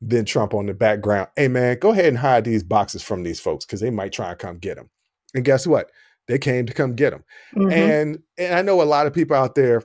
[0.00, 1.28] Then Trump on the background.
[1.36, 4.30] Hey man, go ahead and hide these boxes from these folks because they might try
[4.30, 4.90] and come get them.
[5.34, 5.90] And guess what?
[6.28, 7.24] They came to come get them.
[7.56, 7.72] Mm-hmm.
[7.72, 9.82] And and I know a lot of people out there,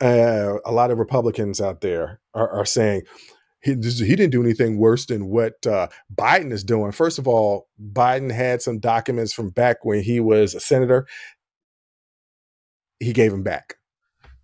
[0.00, 3.02] uh, a lot of Republicans out there are, are saying,
[3.66, 6.92] he, he didn't do anything worse than what uh, Biden is doing.
[6.92, 11.06] First of all, Biden had some documents from back when he was a senator.
[13.00, 13.74] He gave them back.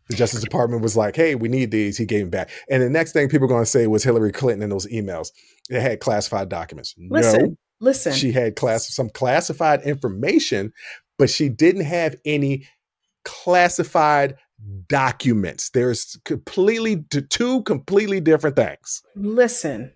[0.09, 2.51] The Justice Department was like, "Hey, we need these." He gave them back.
[2.69, 5.29] And the next thing people are going to say was Hillary Clinton and those emails.
[5.71, 6.95] They had classified documents.
[6.99, 8.13] Listen, no, listen.
[8.13, 10.73] She had class some classified information,
[11.19, 12.67] but she didn't have any
[13.25, 14.35] classified
[14.89, 15.71] documents.
[15.71, 19.03] There's completely two completely different things.
[19.15, 19.93] Listen,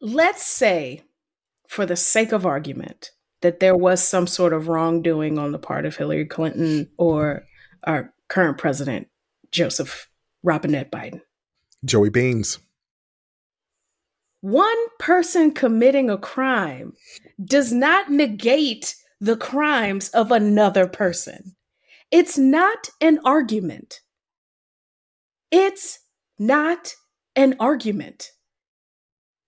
[0.00, 1.02] let's say,
[1.68, 5.84] for the sake of argument, that there was some sort of wrongdoing on the part
[5.84, 7.44] of Hillary Clinton or
[7.84, 9.08] our current president,
[9.50, 10.08] Joseph
[10.42, 11.22] Robinette Biden.
[11.84, 12.58] Joey Beans.
[14.40, 16.94] One person committing a crime
[17.44, 21.54] does not negate the crimes of another person.
[22.12, 24.00] It's not an argument.
[25.50, 25.98] It's
[26.38, 26.94] not
[27.34, 28.30] an argument.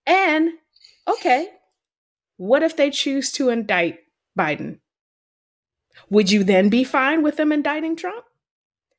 [0.07, 0.49] And
[1.07, 1.47] okay,
[2.37, 3.99] what if they choose to indict
[4.37, 4.79] Biden?
[6.09, 8.25] Would you then be fine with them indicting Trump?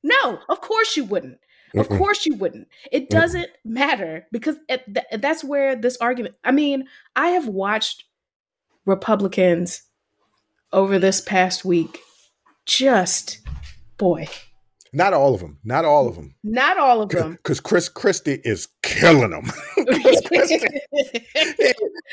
[0.03, 1.39] No, of course you wouldn't.
[1.77, 1.99] Of Mm-mm.
[1.99, 2.69] course you wouldn't.
[2.91, 3.65] It doesn't Mm-mm.
[3.65, 6.37] matter because it, th- that's where this argument.
[6.45, 8.05] I mean, I have watched
[8.87, 9.83] Republicans
[10.73, 11.99] over this past week
[12.65, 13.46] just
[13.99, 14.29] boy.
[14.93, 15.59] Not all of them.
[15.65, 16.35] Not all of them.
[16.43, 17.33] Not all of them.
[17.33, 19.45] Because Chris Christie is killing them.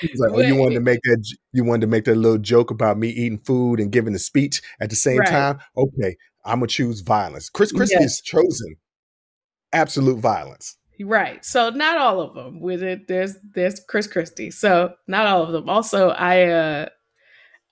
[0.02, 1.34] He's like, oh, you wanted to make that.
[1.54, 4.62] You wanted to make that little joke about me eating food and giving a speech
[4.82, 5.30] at the same right.
[5.30, 5.60] time.
[5.78, 7.50] Okay, I'm gonna choose violence.
[7.50, 8.04] Chris Christie yes.
[8.04, 8.76] has chosen
[9.72, 10.78] absolute violence.
[11.02, 11.44] Right.
[11.44, 12.60] So not all of them.
[12.60, 14.52] With it, there's there's Chris Christie.
[14.52, 15.70] So not all of them.
[15.70, 16.90] Also, I uh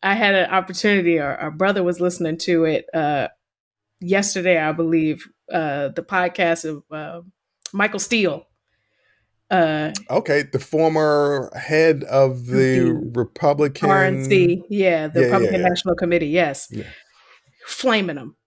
[0.04, 1.20] I had an opportunity.
[1.20, 2.86] Our, our brother was listening to it.
[2.94, 3.28] Uh
[4.02, 7.22] yesterday, I believe, uh, the podcast of uh,
[7.74, 8.46] Michael Steele.
[9.50, 15.62] Uh, okay, the former head of the, the Republican RNC, yeah, the yeah, Republican yeah,
[15.62, 15.68] yeah.
[15.68, 16.72] National Committee, yes,
[17.66, 18.38] flaming them,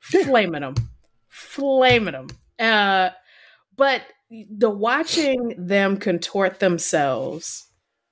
[0.00, 0.74] flaming them,
[1.28, 2.28] flaming them.
[2.58, 3.10] Uh,
[3.76, 7.66] but the watching them contort themselves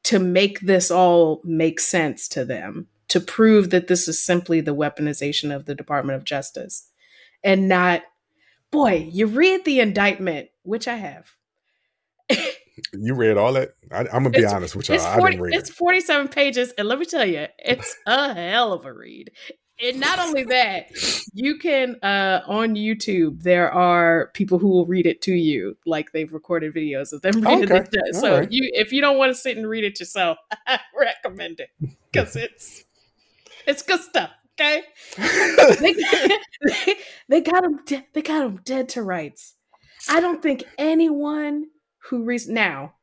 [0.04, 4.74] to make this all make sense to them to prove that this is simply the
[4.74, 6.90] weaponization of the Department of Justice
[7.42, 8.02] and not,
[8.70, 11.30] boy, you read the indictment, which I have.
[12.92, 13.70] you read all that?
[13.90, 14.98] I, am gonna be it's, honest with you.
[14.98, 18.72] 40, I didn't read It's 47 pages, and let me tell you, it's a hell
[18.72, 19.30] of a read.
[19.80, 20.90] And not only that,
[21.32, 23.44] you can uh, on YouTube.
[23.44, 27.34] There are people who will read it to you, like they've recorded videos of them
[27.40, 27.86] reading okay.
[27.92, 28.14] it.
[28.16, 28.50] So right.
[28.50, 31.70] you, if you don't want to sit and read it yourself, I recommend it
[32.10, 32.84] because it's
[33.68, 34.30] it's good stuff.
[34.60, 34.82] Okay.
[35.16, 35.92] they,
[36.62, 36.94] they,
[37.28, 37.80] they, got him.
[37.84, 39.54] De- they got him dead to rights.
[40.08, 41.66] I don't think anyone
[42.08, 42.94] who reads now.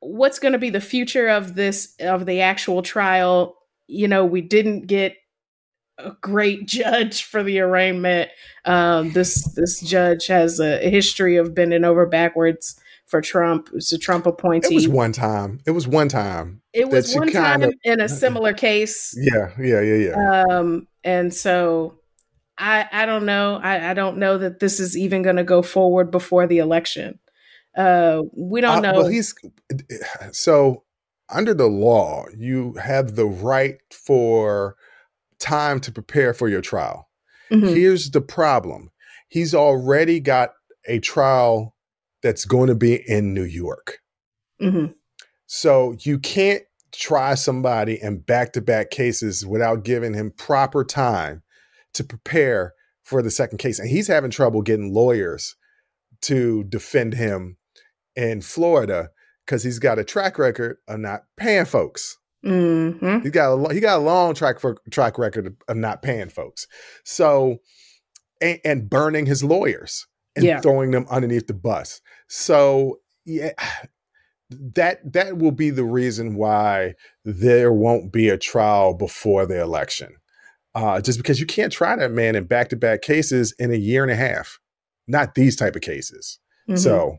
[0.00, 3.56] What's going to be the future of this of the actual trial?
[3.88, 5.16] You know, we didn't get
[5.98, 8.30] a great judge for the arraignment.
[8.64, 13.68] Um, this this judge has a, history of bending over backwards for Trump.
[13.68, 14.74] It was a Trump appointee.
[14.74, 15.60] It was one time.
[15.66, 16.62] It was one time.
[16.72, 19.14] It was one time of, in a similar case.
[19.16, 20.44] Yeah, yeah, yeah, yeah.
[20.48, 21.98] Um, and so
[22.56, 23.60] I I don't know.
[23.62, 27.18] I, I don't know that this is even going to go forward before the election.
[27.76, 28.98] Uh, we don't uh, know.
[29.00, 29.34] Well, he's
[30.32, 30.84] so
[31.30, 34.76] under the law, you have the right for
[35.38, 37.08] time to prepare for your trial.
[37.50, 37.68] Mm-hmm.
[37.68, 38.90] Here's the problem
[39.28, 40.50] he's already got
[40.86, 41.74] a trial
[42.22, 43.98] that's going to be in New York.
[44.60, 44.92] Mm-hmm.
[45.46, 51.42] So you can't try somebody in back to back cases without giving him proper time
[51.94, 53.78] to prepare for the second case.
[53.78, 55.56] And he's having trouble getting lawyers
[56.22, 57.56] to defend him
[58.16, 59.10] in Florida
[59.46, 62.18] because he's got a track record of not paying folks.
[62.44, 63.20] Mm-hmm.
[63.20, 66.66] He got a he got a long track for track record of not paying folks.
[67.04, 67.58] So
[68.40, 70.06] and, and burning his lawyers
[70.38, 70.60] and yeah.
[70.60, 72.00] throwing them underneath the bus.
[72.28, 73.50] So yeah,
[74.50, 80.14] that that will be the reason why there won't be a trial before the election.
[80.74, 83.76] Uh, just because you can't try that man in back to back cases in a
[83.76, 84.60] year and a half,
[85.06, 86.38] not these type of cases.
[86.68, 86.76] Mm-hmm.
[86.76, 87.18] So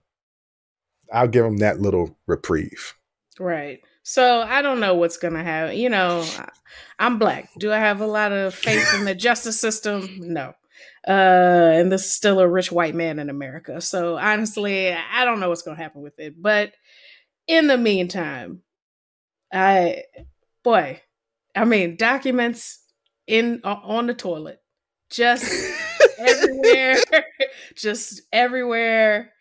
[1.12, 2.94] I'll give him that little reprieve.
[3.40, 3.82] Right.
[4.04, 5.78] So I don't know what's going to happen.
[5.78, 6.26] You know,
[7.00, 7.50] I'm black.
[7.58, 10.08] Do I have a lot of faith in the justice system?
[10.20, 10.54] No.
[11.08, 13.82] Uh, and this is still a rich white man in America.
[13.82, 16.42] So honestly, I don't know what's going to happen with it.
[16.42, 16.74] But
[17.48, 18.62] in the meantime,
[19.52, 20.04] I,
[20.64, 21.02] boy,
[21.56, 22.80] I mean, documents
[23.28, 24.60] in on the toilet,
[25.10, 25.52] just
[26.18, 26.98] everywhere,
[27.76, 29.32] just everywhere.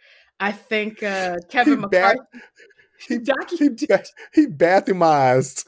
[0.40, 2.20] I think uh, Kevin McCarthy.
[3.07, 4.07] He, documented.
[4.35, 5.64] He, he bathumized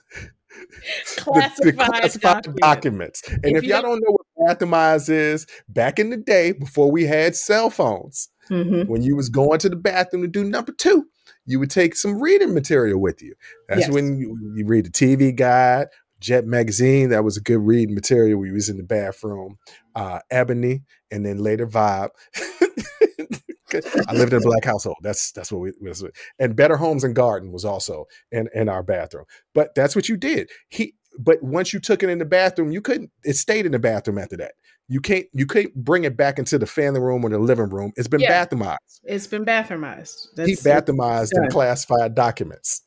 [1.16, 2.60] classified, the, the classified documents.
[2.60, 3.28] documents.
[3.28, 7.04] And if, if y'all don't know what bathumize is, back in the day before we
[7.04, 8.90] had cell phones, mm-hmm.
[8.90, 11.06] when you was going to the bathroom to do number two,
[11.46, 13.34] you would take some reading material with you.
[13.68, 13.90] That's yes.
[13.90, 15.88] when you, you, read the TV guide,
[16.20, 17.08] Jet magazine.
[17.10, 18.38] That was a good reading material.
[18.38, 19.58] We was in the bathroom.
[19.94, 22.10] Uh, Ebony, and then later Vibe.
[23.74, 24.96] I lived in a black household.
[25.02, 26.04] That's that's what we was.
[26.38, 29.24] And Better Homes and Garden was also in in our bathroom.
[29.54, 30.50] But that's what you did.
[30.68, 33.10] He but once you took it in the bathroom, you couldn't.
[33.24, 34.52] It stayed in the bathroom after that.
[34.88, 37.92] You can't you can't bring it back into the family room or the living room.
[37.96, 39.00] It's been yeah, bathroomized.
[39.04, 40.34] It's been bathroomized.
[40.34, 42.82] That's, he bathroomized and classified documents.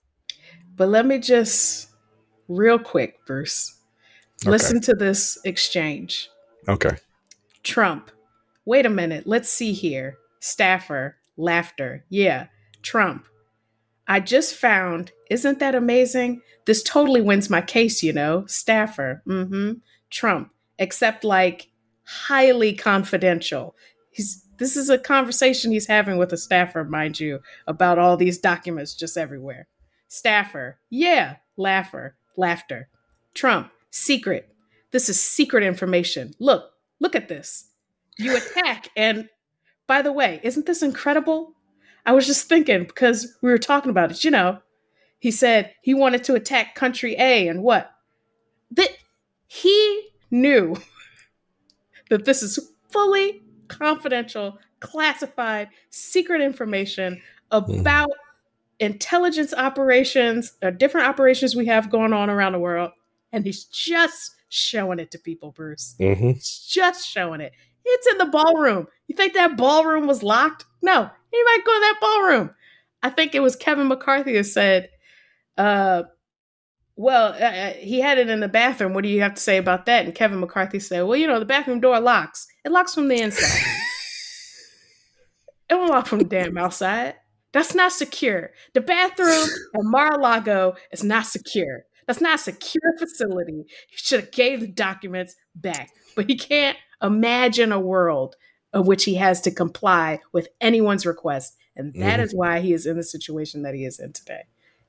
[0.76, 1.90] But let me just
[2.48, 3.80] real quick, Bruce.
[4.44, 4.52] Okay.
[4.52, 6.30] Listen to this exchange.
[6.68, 6.98] Okay.
[7.64, 8.12] Trump.
[8.66, 9.26] Wait a minute.
[9.26, 10.18] Let's see here.
[10.44, 12.04] Staffer, laughter.
[12.10, 12.48] Yeah,
[12.82, 13.28] Trump.
[14.10, 16.42] I just found, isn't that amazing?
[16.66, 18.46] This totally wins my case, you know.
[18.46, 19.76] Staffer, mm-hmm.
[20.10, 21.72] Trump, except like
[22.04, 23.74] highly confidential.
[24.12, 28.38] He's this is a conversation he's having with a staffer, mind you, about all these
[28.38, 29.70] documents just everywhere.
[30.10, 32.90] Staffer, yeah, laugher, laughter.
[33.34, 34.54] Trump, secret.
[34.92, 36.34] This is secret information.
[36.38, 37.70] Look, look at this.
[38.20, 39.30] You attack and
[39.94, 41.54] by the way, isn't this incredible?
[42.04, 44.58] I was just thinking because we were talking about it, you know.
[45.20, 47.92] He said he wanted to attack country A and what?
[48.72, 48.90] That
[49.46, 50.78] he knew
[52.10, 58.16] that this is fully confidential, classified, secret information about mm.
[58.80, 62.90] intelligence operations, or uh, different operations we have going on around the world.
[63.32, 65.94] And he's just showing it to people, Bruce.
[66.00, 66.30] Mm-hmm.
[66.30, 67.54] He's just showing it.
[67.86, 68.88] It's in the ballroom.
[69.08, 70.66] You think that ballroom was locked?
[70.82, 71.10] No.
[71.34, 72.52] Anybody go to that ballroom?
[73.02, 74.90] I think it was Kevin McCarthy who said,
[75.58, 76.04] uh,
[76.96, 78.94] well, uh, uh, he had it in the bathroom.
[78.94, 80.06] What do you have to say about that?
[80.06, 82.48] And Kevin McCarthy said, well, you know, the bathroom door locks.
[82.64, 83.66] It locks from the inside.
[85.70, 87.16] it won't lock from the damn outside.
[87.52, 88.52] That's not secure.
[88.74, 91.86] The bathroom at Mar-a-Lago is not secure.
[92.08, 93.66] That's not a secure facility.
[93.90, 95.90] He should have gave the documents back.
[96.16, 98.36] But he can't imagine a world
[98.74, 101.56] of which he has to comply with anyone's request.
[101.76, 102.24] And that mm-hmm.
[102.24, 104.44] is why he is in the situation that he is in today.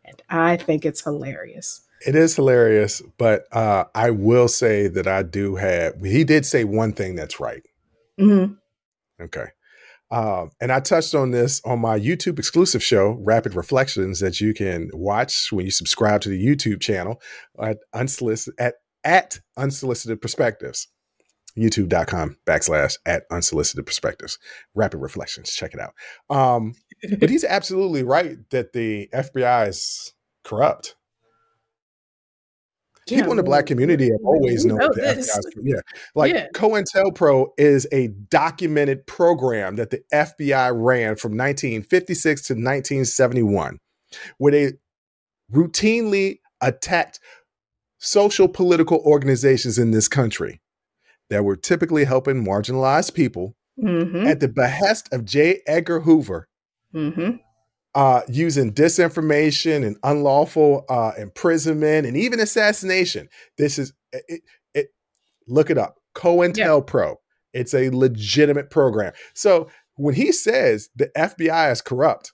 [0.04, 1.82] And I think it's hilarious.
[2.06, 6.64] It is hilarious, but uh, I will say that I do have, he did say
[6.64, 7.62] one thing that's right.
[8.20, 8.54] Mm-hmm.
[9.22, 9.46] Okay.
[10.10, 14.52] Um, and I touched on this on my YouTube exclusive show, Rapid Reflections, that you
[14.52, 17.22] can watch when you subscribe to the YouTube channel
[17.60, 20.88] at unsolicited at, at unsolicited perspectives
[21.56, 24.38] youtube.com backslash at unsolicited perspectives
[24.74, 25.94] rapid reflections check it out
[26.30, 26.74] um,
[27.18, 30.96] but he's absolutely right that the fbi is corrupt
[33.06, 35.22] Yeah, People in the black community have always known know that the.
[35.22, 35.80] FBI is yeah.
[36.14, 36.46] Like Yeah.
[36.54, 43.78] COINTELPRO is a documented program that the FBI ran from 1956 to 1971,
[44.38, 44.72] where they
[45.52, 47.20] routinely attacked
[47.98, 50.60] social political organizations in this country
[51.30, 54.28] that were typically helping marginalized people Mm-hmm.
[54.28, 55.60] at the behest of J.
[55.66, 56.48] Edgar Hoover
[56.94, 57.38] Mm-hmm.
[57.96, 63.28] uh, using disinformation and unlawful uh, imprisonment and even assassination.
[63.58, 64.42] This is it,
[64.74, 64.86] it.
[65.48, 65.96] Look it up.
[66.14, 67.16] COINTELPRO.
[67.52, 69.12] It's a legitimate program.
[69.34, 72.32] So when he says the FBI is corrupt,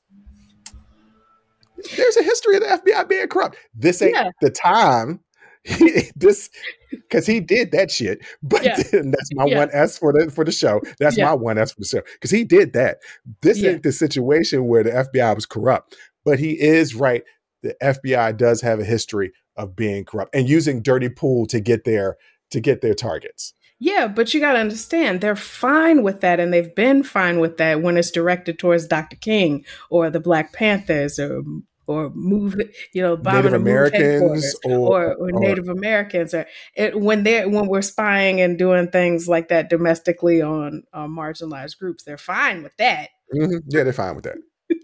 [1.97, 3.57] there's a history of the FBI being corrupt.
[3.74, 4.30] This ain't Yeah.
[4.43, 5.20] the time.
[6.17, 6.49] this
[6.91, 8.21] because he did that shit.
[8.43, 8.77] But Yeah.
[8.77, 9.59] that's my Yeah.
[9.59, 10.81] one S for the for the show.
[10.99, 11.27] That's Yeah.
[11.27, 12.99] my one S for the show because he did that.
[13.43, 15.97] This ain't the situation where the FBI was corrupt.
[16.25, 17.23] But he is right.
[17.63, 21.85] The FBI does have a history of being corrupt and using dirty pool to get
[21.85, 22.17] their
[22.51, 23.53] to get their targets.
[23.83, 27.57] Yeah, but you got to understand, they're fine with that, and they've been fine with
[27.57, 29.17] that when it's directed towards Dr.
[29.17, 31.43] King or the Black Panthers or
[31.91, 32.55] or move,
[32.93, 37.49] you know, bombing Native Americans or, or, or or- Native Americans, or it, when they're
[37.49, 42.62] when we're spying and doing things like that domestically on uh, marginalized groups, they're fine
[42.62, 43.09] with that.
[43.34, 43.61] Mhm.
[43.68, 44.36] yeah, they're fine with that.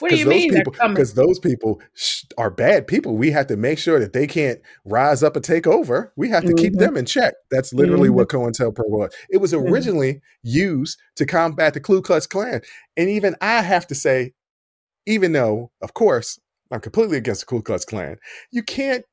[0.00, 0.94] What do you mean they're people, coming?
[0.94, 3.16] because those people sh- are bad people.
[3.16, 6.12] We have to make sure that they can't rise up and take over.
[6.16, 6.78] We have to keep Mhm.
[6.80, 7.34] them in check.
[7.50, 8.14] That's literally Mhm.
[8.14, 9.14] what COINTELPRO was.
[9.30, 9.70] It was Mhm.
[9.70, 12.60] originally used to combat the Ku Klux Klan,
[12.96, 14.34] and even I have to say,
[15.06, 16.38] even though, of course,
[16.70, 18.16] I'm completely against the Ku Klux Klan,
[18.50, 19.04] you can't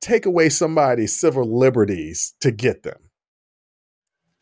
[0.00, 3.10] take away somebody's civil liberties to get them.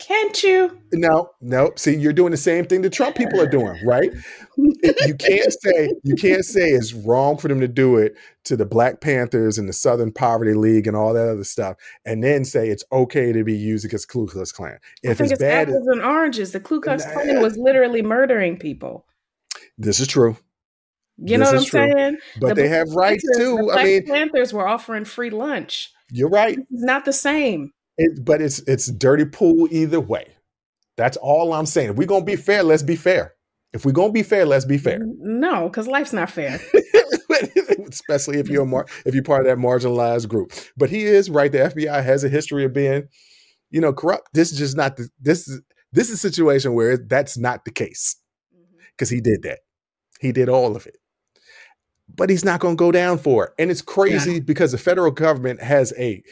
[0.00, 0.78] Can't you?
[0.94, 1.72] No, no.
[1.76, 4.10] See, you're doing the same thing the Trump people are doing, right?
[4.56, 8.64] you can't say you can't say it's wrong for them to do it to the
[8.64, 11.76] Black Panthers and the Southern Poverty League and all that other stuff,
[12.06, 14.78] and then say it's okay to be used against the Ku Klux Klan.
[15.04, 16.52] I think it's it's bad, apples and oranges.
[16.52, 19.06] The Ku Klux Klan was literally murdering people.
[19.76, 20.34] this is true,
[21.22, 21.92] You know what I'm true.
[21.94, 22.18] saying?
[22.40, 23.70] but The they have rights Panthers- the too.
[23.70, 25.90] I Black mean, Panthers were offering free lunch.
[26.10, 27.72] you're right, It's not the same.
[27.98, 30.26] it, but it's it's dirty pool either way.
[30.96, 31.90] That's all I'm saying.
[31.90, 33.34] If we're gonna be fair, let's be fair.
[33.72, 34.98] If we're gonna be fair, let's be fair.
[35.02, 36.60] No, because life's not fair.
[37.90, 40.52] especially if you're mar- if you're part of that marginalized group.
[40.76, 41.50] But he is right.
[41.50, 43.04] The FBI has a history of being,
[43.70, 44.28] you know, corrupt.
[44.32, 45.60] This is just not the this is
[45.92, 48.16] this is a situation where that's not the case
[48.54, 48.78] mm-hmm.
[48.96, 49.60] because he did that.
[50.20, 50.96] He did all of it.
[52.20, 53.52] But he's not going to go down for it.
[53.58, 56.22] And it's crazy because the federal government has a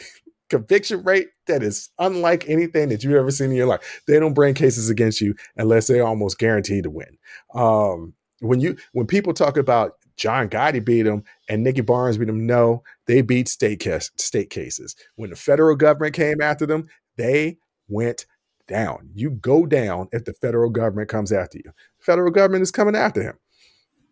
[0.51, 4.03] conviction rate that is unlike anything that you've ever seen in your life.
[4.07, 7.17] They don't bring cases against you unless they're almost guaranteed to win.
[7.55, 12.29] Um, when you when people talk about John Gotti beat him and Nicky Barnes beat
[12.29, 14.95] him, no, they beat state case, state cases.
[15.17, 16.87] When the federal government came after them,
[17.17, 17.57] they
[17.89, 18.27] went
[18.67, 19.09] down.
[19.15, 21.73] You go down if the federal government comes after you.
[21.99, 23.39] Federal government is coming after him.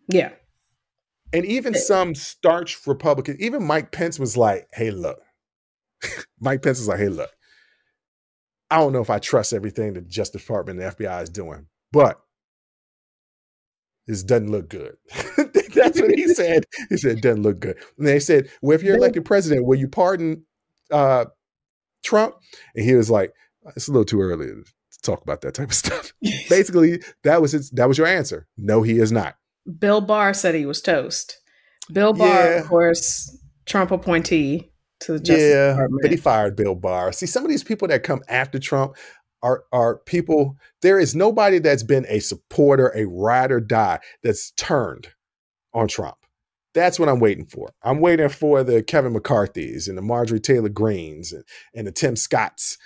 [0.09, 0.31] Yeah.
[1.33, 5.19] And even some starch Republicans, even Mike Pence was like, hey, look.
[6.39, 7.31] Mike Pence was like, hey, look.
[8.69, 11.67] I don't know if I trust everything the Justice Department and the FBI is doing,
[11.91, 12.19] but
[14.07, 14.97] this doesn't look good.
[15.73, 16.65] That's what he said.
[16.89, 17.77] He said it doesn't look good.
[17.97, 20.45] And they said, Well, if you're elected president, will you pardon
[20.91, 21.25] uh,
[22.03, 22.35] Trump?
[22.75, 23.33] And he was like,
[23.75, 24.63] It's a little too early to
[25.01, 26.13] talk about that type of stuff.
[26.49, 28.47] Basically, that was his, that was your answer.
[28.57, 29.35] No, he is not.
[29.79, 31.39] Bill Barr said he was toast.
[31.91, 32.59] Bill Barr, Yeah.
[32.61, 36.01] of course, Trump appointee to the Justice yeah, Department.
[36.01, 37.11] but he fired Bill Barr.
[37.11, 38.95] See, some of these people that come after Trump
[39.43, 40.57] are are people.
[40.81, 45.09] There is nobody that's been a supporter, a ride or die that's turned
[45.73, 46.15] on Trump.
[46.73, 47.71] That's what I'm waiting for.
[47.83, 51.43] I'm waiting for the Kevin McCarthy's and the Marjorie Taylor Greenes and,
[51.73, 52.77] and the Tim Scotts.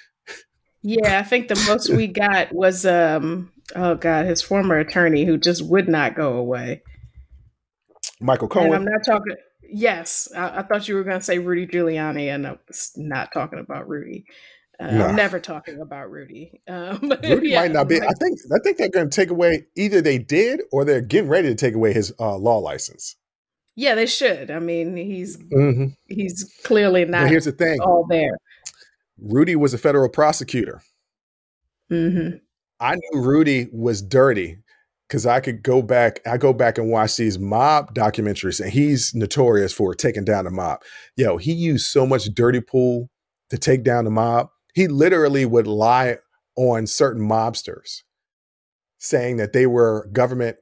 [0.81, 5.37] yeah, I think the most we got was um oh god, his former attorney who
[5.37, 6.83] just would not go away.
[8.19, 9.35] Michael And I'm not talking.
[9.63, 13.31] Yes, I, I thought you were going to say Rudy Giuliani, and I was not
[13.33, 14.25] talking about Rudy.
[14.79, 15.07] Uh, Nah.
[15.07, 16.61] I'm never talking about Rudy.
[16.67, 18.01] Um, Rudy yeah, might not be.
[18.01, 18.39] I think.
[18.53, 19.67] I think they're going to take away.
[19.75, 23.15] Either they did, or they're getting ready to take away his uh, law license.
[23.75, 24.49] yeah, they should.
[24.51, 28.37] I mean, he's hmm he's clearly not here's the thing: all there.
[29.19, 30.81] Rudy was a federal prosecutor.
[31.89, 32.29] hmm
[32.81, 34.57] I knew Rudy was dirty
[35.07, 36.19] because I could go back.
[36.25, 40.51] I go back and watch these mob documentaries, and he's notorious for taking down the
[40.51, 40.81] mob.
[41.15, 43.09] Yo, he used so much dirty pool
[43.51, 44.49] to take down the mob.
[44.73, 46.17] He literally would lie
[46.55, 48.01] on certain mobsters,
[48.97, 50.57] saying that they were government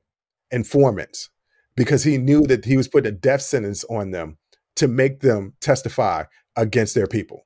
[0.52, 1.30] informants
[1.76, 4.38] because he knew that he was putting a death sentence on them
[4.76, 6.24] to make them testify
[6.58, 7.46] against their people.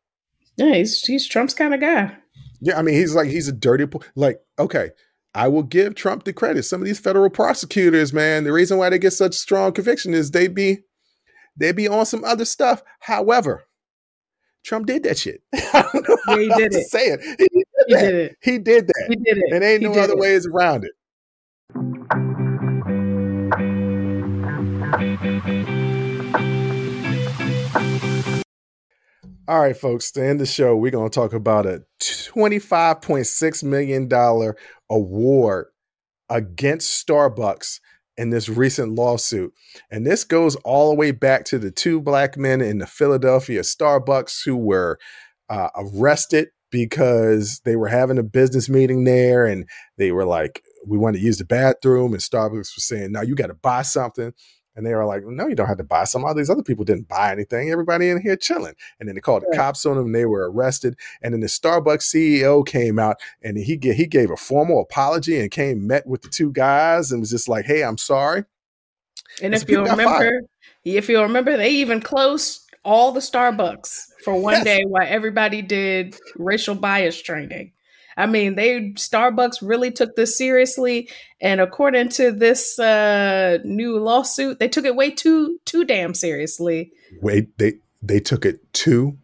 [0.56, 2.18] Yeah, he's he's Trump's kind of guy.
[2.64, 3.86] Yeah, I mean, he's like he's a dirty
[4.16, 4.92] like okay.
[5.36, 6.64] I will give Trump the credit.
[6.64, 10.32] Some of these federal prosecutors, man, the reason why they get such strong conviction is
[10.32, 10.80] they be
[11.58, 12.84] they be on some other stuff.
[13.02, 13.64] However,
[14.64, 15.42] Trump did that shit.
[15.54, 15.84] yeah,
[16.28, 16.88] he did it.
[16.88, 17.20] Say it.
[17.22, 18.38] He did, he did it.
[18.42, 19.06] He did that.
[19.10, 19.54] He did it.
[19.54, 20.20] And ain't he no other it.
[20.20, 20.92] ways around it.
[29.46, 34.54] All right, folks, to end the show, we're going to talk about a $25.6 million
[34.90, 35.66] award
[36.30, 37.82] against Starbucks
[38.16, 39.54] in this recent lawsuit.
[39.92, 43.62] And this goes all the way back to the two black men in the Philadelphia
[43.62, 44.98] Starbucks who were
[45.50, 49.68] uh, arrested because they were having a business meeting there and
[49.98, 52.14] they were like, we want to use the bathroom.
[52.14, 54.34] And Starbucks was saying, now you got to buy something.
[54.76, 56.26] And they were like, no, you don't have to buy some.
[56.26, 57.70] All these other people didn't buy anything.
[57.70, 58.74] Everybody in here chilling.
[59.00, 60.98] And then they called the cops on them and they were arrested.
[61.22, 65.52] And then the Starbucks CEO came out and he, he gave a formal apology and
[65.52, 68.46] came, met with the two guys and was just like, hey, I'm sorry.
[69.42, 70.42] And, and if you remember,
[70.84, 74.64] if you remember, they even closed all the Starbucks for one yes.
[74.64, 77.73] day while everybody did racial bias training.
[78.18, 81.10] I mean, they Starbucks really took this seriously,
[81.42, 86.92] and according to this uh, new lawsuit, they took it way too too damn seriously.
[87.22, 89.18] Wait, they they took it too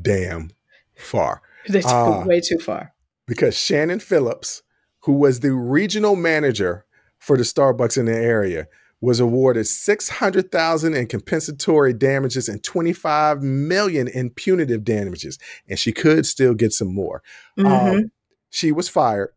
[0.00, 0.50] damn
[0.96, 1.42] far.
[1.68, 2.92] They took uh, it way too far
[3.26, 4.62] because Shannon Phillips,
[5.00, 6.84] who was the regional manager
[7.18, 8.66] for the Starbucks in the area,
[9.02, 15.38] was awarded 600,000 in compensatory damages and 25 million in punitive damages
[15.68, 17.22] and she could still get some more.
[17.58, 17.96] Um, mm-hmm.
[17.96, 18.10] Um,
[18.52, 19.30] she was fired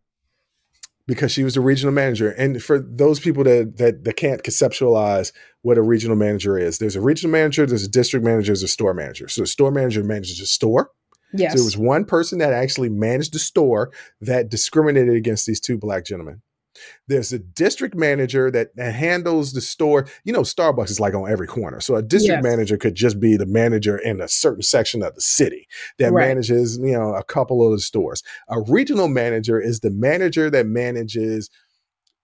[1.07, 2.31] because she was the regional manager.
[2.31, 6.97] And for those people that, that that can't conceptualize what a regional manager is, there's
[6.97, 9.27] a regional manager, there's a district manager, there's a store manager.
[9.29, 10.91] So the store manager manages a store.
[11.33, 11.53] Yes.
[11.53, 13.91] So there was one person that actually managed the store
[14.21, 16.41] that discriminated against these two black gentlemen.
[17.07, 20.07] There's a district manager that, handles the store.
[20.23, 21.79] You know, Starbucks is like on every corner.
[21.79, 22.43] So a district yes.
[22.43, 25.67] manager could just be the manager in a certain section of the city
[25.99, 26.27] that right.
[26.27, 28.23] manages, you know, a couple of the stores.
[28.49, 31.49] A regional manager is the manager that manages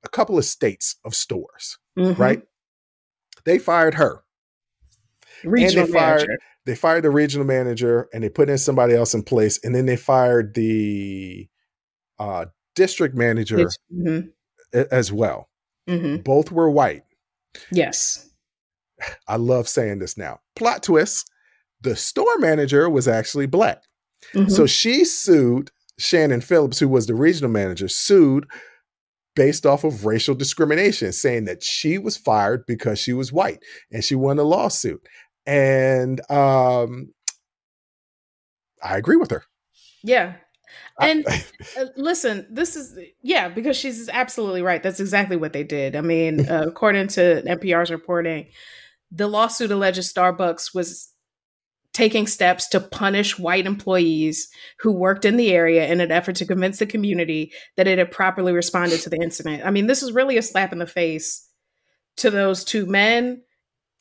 [0.03, 2.19] a couple of states of stores, mm-hmm.
[2.19, 2.41] right?
[3.45, 4.23] They fired her.
[5.43, 6.37] Regional and they fired, manager.
[6.65, 9.59] They fired the regional manager and they put in somebody else in place.
[9.63, 11.47] And then they fired the
[12.19, 12.45] uh,
[12.75, 13.57] district manager.
[13.57, 14.27] Mm-hmm
[14.73, 15.49] as well.
[15.89, 16.17] Mm-hmm.
[16.23, 17.03] Both were white.
[17.71, 18.29] Yes.
[19.27, 20.39] I love saying this now.
[20.55, 21.31] Plot twist
[21.81, 23.83] the store manager was actually black.
[24.33, 24.49] Mm-hmm.
[24.49, 28.45] So she sued Shannon Phillips, who was the regional manager, sued
[29.35, 33.59] based off of racial discrimination, saying that she was fired because she was white
[33.91, 35.01] and she won a lawsuit.
[35.45, 37.13] And um,
[38.83, 39.43] I agree with her.
[40.03, 40.35] Yeah.
[41.01, 44.81] And uh, listen, this is yeah, because she's absolutely right.
[44.81, 45.95] That's exactly what they did.
[45.95, 48.47] I mean, uh, according to NPR's reporting,
[49.11, 51.11] the lawsuit alleges Starbucks was
[51.93, 54.49] taking steps to punish white employees
[54.79, 58.11] who worked in the area in an effort to convince the community that it had
[58.11, 59.65] properly responded to the incident.
[59.65, 61.47] I mean, this is really a slap in the face
[62.17, 63.41] to those two men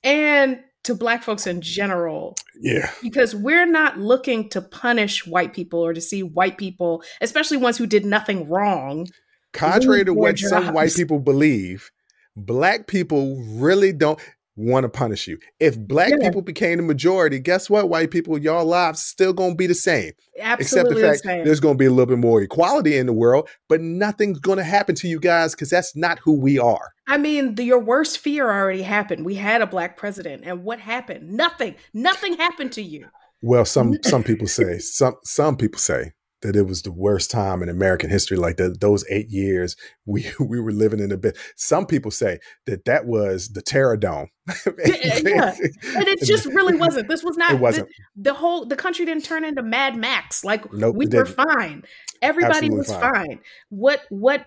[0.04, 2.36] and to black folks in general.
[2.60, 2.90] Yeah.
[3.02, 7.78] Because we're not looking to punish white people or to see white people, especially ones
[7.78, 9.08] who did nothing wrong.
[9.52, 10.50] Contrary to what jobs.
[10.50, 11.90] some white people believe,
[12.36, 14.20] black people really don't
[14.60, 15.38] want to punish you.
[15.58, 16.28] If black yeah.
[16.28, 20.12] people became the majority, guess what, white people, y'all lives still gonna be the same.
[20.38, 23.12] Absolutely Except the fact the there's gonna be a little bit more equality in the
[23.12, 26.92] world, but nothing's gonna happen to you guys because that's not who we are.
[27.06, 29.24] I mean, the, your worst fear already happened.
[29.24, 31.32] We had a black president, and what happened?
[31.32, 31.74] Nothing.
[31.92, 33.06] Nothing happened to you.
[33.42, 36.12] Well, some some people say some some people say
[36.42, 38.36] that it was the worst time in American history.
[38.36, 39.76] Like the, those eight years,
[40.06, 41.38] we we were living in a bit.
[41.56, 44.28] Some people say that that was the Terror Dome.
[44.86, 45.54] yeah, yeah,
[45.96, 47.08] and it just really wasn't.
[47.08, 47.52] This was not.
[47.52, 47.88] It wasn't.
[48.16, 50.44] The, the whole the country didn't turn into Mad Max.
[50.44, 51.82] Like nope, we were fine.
[52.22, 53.14] Everybody Absolutely was fine.
[53.14, 53.40] fine.
[53.68, 54.46] What what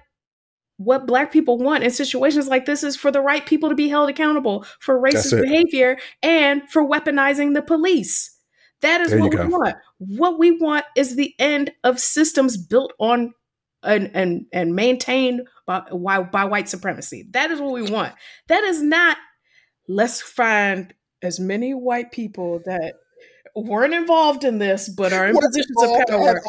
[0.77, 3.87] what black people want in situations like this is for the right people to be
[3.87, 8.32] held accountable for racist behavior and for weaponizing the police.
[8.83, 9.47] That is there what we go.
[9.47, 9.75] want.
[9.97, 13.33] What we want is the end of systems built on
[13.81, 15.81] and and and maintained by,
[16.31, 17.25] by white supremacy.
[17.31, 18.13] That is what we want.
[18.47, 19.17] That is not
[19.87, 22.95] let's find as many white people that
[23.55, 26.41] weren't involved in this but are in positions of power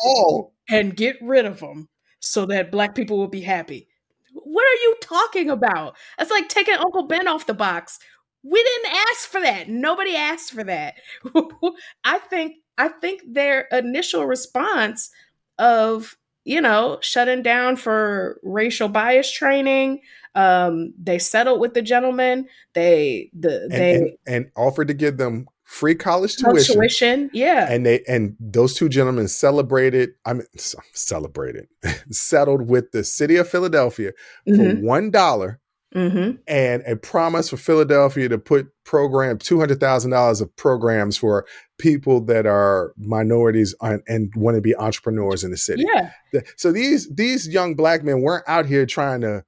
[0.68, 1.88] and get rid of them
[2.20, 3.86] so that black people will be happy.
[4.32, 5.96] What are you talking about?
[6.18, 7.98] It's like taking Uncle Ben off the box.
[8.44, 9.68] We didn't ask for that.
[9.68, 10.94] Nobody asked for that.
[12.04, 15.10] I think I think their initial response
[15.58, 20.00] of you know shutting down for racial bias training
[20.34, 25.16] um they settled with the gentleman they the and, they and, and offered to give
[25.16, 26.74] them free college tuition.
[26.74, 30.10] tuition yeah And they and those two gentlemen celebrated.
[30.26, 30.46] I mean,
[30.92, 31.68] celebrated,
[32.10, 34.12] settled with the city of Philadelphia
[34.44, 35.60] for Mhm, one dollar
[35.94, 36.38] mhm.
[36.46, 41.46] and a promise for Philadelphia to put program two hundred thousand dollars of programs for
[41.78, 45.84] people that are minorities and, and want to be entrepreneurs in the city.
[45.94, 46.10] yeah
[46.56, 49.44] So these these young black men weren't out here trying to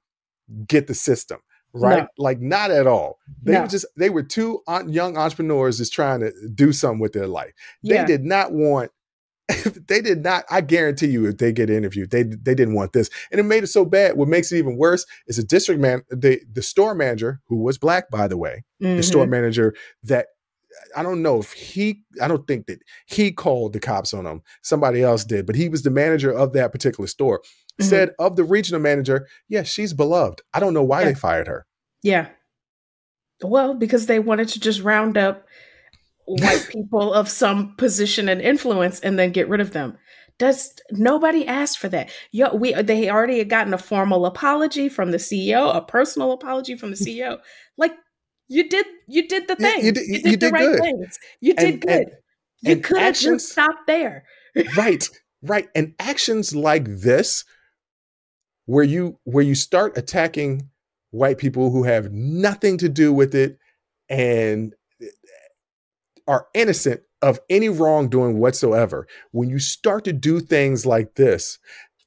[0.67, 1.39] get the system
[1.73, 2.07] right, No.
[2.17, 3.19] like not at all.
[3.43, 3.61] They No.
[3.61, 7.51] were just they were two young entrepreneurs just trying to do something with their life.
[7.83, 8.91] They yeah did not want.
[9.87, 10.43] they did not.
[10.49, 13.63] I guarantee you, if they get interviewed, they they didn't want this, and it made
[13.63, 14.17] it so bad.
[14.17, 17.77] What makes it even worse is the district man, the the store manager, who was
[17.77, 19.03] black, by the way, the mhm.
[19.03, 19.73] store manager
[20.03, 20.27] that
[20.95, 24.41] I don't know if he I don't think that he called the cops on him.
[24.63, 27.41] Somebody else did, but he was the manager of that particular store.
[27.79, 27.85] Mhm.
[27.85, 30.41] Said of the regional manager, yeah, she's beloved.
[30.53, 31.07] I don't know why Yeah.
[31.07, 31.65] they fired her.
[32.03, 32.29] Yeah.
[33.41, 35.47] Well, because they wanted to just round up
[36.27, 39.97] white people of some position and influence and then get rid of them.
[40.37, 42.11] Does nobody asked for that?
[42.31, 46.75] Yo, we they already had gotten a formal apology from the CEO, a personal apology
[46.77, 47.39] from the CEO.
[47.77, 47.93] Like
[48.47, 49.83] you did, you did the thing.
[49.85, 50.79] you did- you did the right good.
[50.79, 51.17] things.
[51.41, 51.91] You did And- good.
[51.91, 52.11] and-
[52.61, 54.25] you and could have just stopped there.
[54.75, 55.07] right
[55.43, 57.45] right and actions like this
[58.65, 60.67] where you where you start attacking
[61.11, 63.57] white people who have nothing to do with it
[64.09, 64.73] and
[66.27, 71.57] are innocent of any wrongdoing whatsoever when you start to do things like this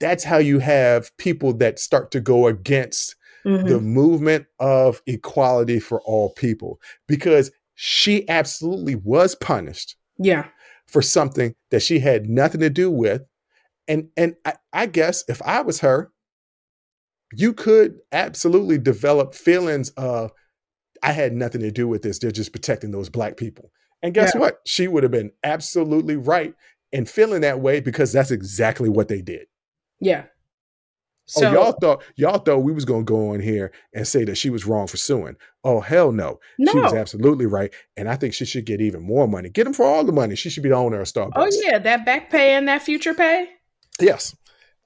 [0.01, 3.69] that's how you have people that start to go against Mhm.
[3.69, 10.49] the movement of equality for all people because she absolutely was punished yeah.
[10.87, 13.23] for something that she had nothing to do with.
[13.89, 16.13] And and I, I guess if I was her,
[17.33, 20.33] you could absolutely develop feelings of
[21.03, 22.19] I had nothing to do with this.
[22.19, 23.71] They're just protecting those black people.
[24.03, 24.41] And guess Yeah.
[24.41, 24.61] what?
[24.65, 26.55] She would have been absolutely right
[26.93, 29.47] in feeling that way because that's exactly what they did.
[30.01, 30.25] Yeah.
[31.27, 34.37] So oh, y'all thought y'all thought we was gonna go on here and say that
[34.37, 35.37] she was wrong for suing.
[35.63, 36.41] Oh hell no.
[36.59, 36.73] no.
[36.73, 37.73] She was absolutely right.
[37.97, 39.49] And I think she should get even more money.
[39.49, 40.35] Get them for all the money.
[40.35, 41.33] She should be the owner of Starbucks.
[41.37, 43.49] oh yeah, that back pay and that future pay.
[44.01, 44.35] Yes.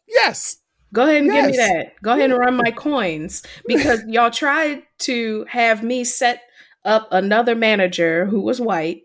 [0.07, 0.59] Yes.
[0.93, 1.95] Go ahead and give me that.
[2.03, 6.43] Go ahead and run my coins because y'all tried to have me set
[6.85, 9.04] up another manager who was white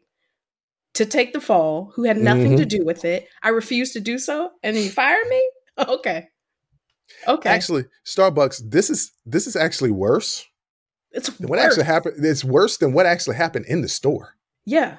[0.95, 2.77] to take the fall, who had nothing to mm-hmm.
[2.79, 3.27] do with it.
[3.43, 5.41] I refused to do so, and then you fired me.
[5.87, 6.27] Okay,
[7.25, 7.49] okay.
[7.49, 10.45] Actually, Starbucks, this is this is actually worse.
[11.11, 11.61] it's What worse.
[11.61, 14.35] actually happened it's worse than what actually happened in the store.
[14.65, 14.97] Yeah,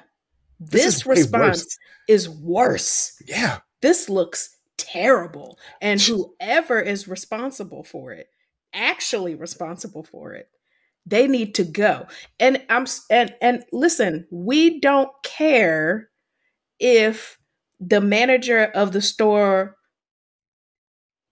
[0.59, 1.77] This this, is response
[2.07, 3.13] is worse.
[3.27, 3.59] Yeah.
[3.83, 8.27] This looks terrible, and whoever is responsible for it,
[8.73, 10.49] actually responsible for it,
[11.05, 12.07] they need to go.
[12.39, 16.09] And I'm and and listen, we don't care
[16.79, 17.37] if
[17.79, 19.75] the manager of the store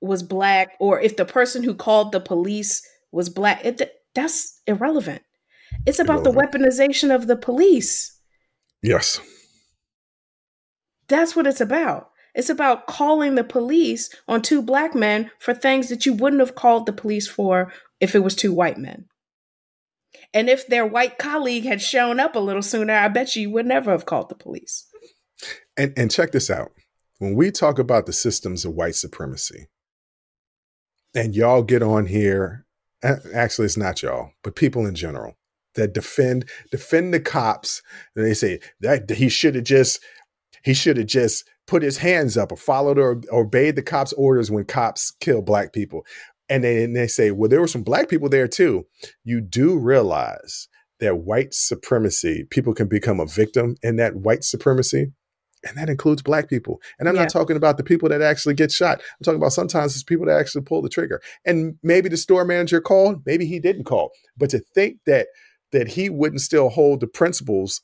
[0.02, 3.64] was black or if the person who called the police was black.
[3.64, 5.22] It, that's irrelevant.
[5.86, 8.20] It's about the weaponization of the police.
[8.82, 9.20] Yes.
[11.08, 12.10] That's what it's about.
[12.36, 16.56] It's about calling the police on two black men for things that you wouldn't have
[16.56, 19.06] called the police for if it was two white men.
[20.34, 23.66] And if their white colleague had shown up a little sooner, I bet you would
[23.66, 24.88] never have called the police.
[25.78, 26.72] And and check this out.
[27.20, 29.68] When we talk about the systems of white supremacy,
[31.16, 32.66] and y'all get on here,
[33.04, 35.36] actually it's not y'all, but people in general
[35.76, 37.82] that defend defend the cops,
[38.16, 40.00] and they say that he should have just
[40.64, 44.50] he should have just put his hands up or followed or obeyed the cops' orders
[44.50, 46.06] when cops kill black people.
[46.50, 48.88] And they, and they say, well, there were some black people there too.
[49.24, 50.68] You do realize
[51.00, 55.12] that white supremacy, people can become a victim in that white supremacy.
[55.68, 56.82] And that includes black people.
[57.00, 57.24] And I'm Yeah.
[57.24, 59.00] not talking about the people that actually get shot.
[59.02, 61.22] I'm talking about sometimes it's people that actually pull the trigger.
[61.46, 64.12] And maybe the store manager called, maybe he didn't call.
[64.38, 65.28] But to think that
[65.72, 67.82] that he wouldn't still hold the principles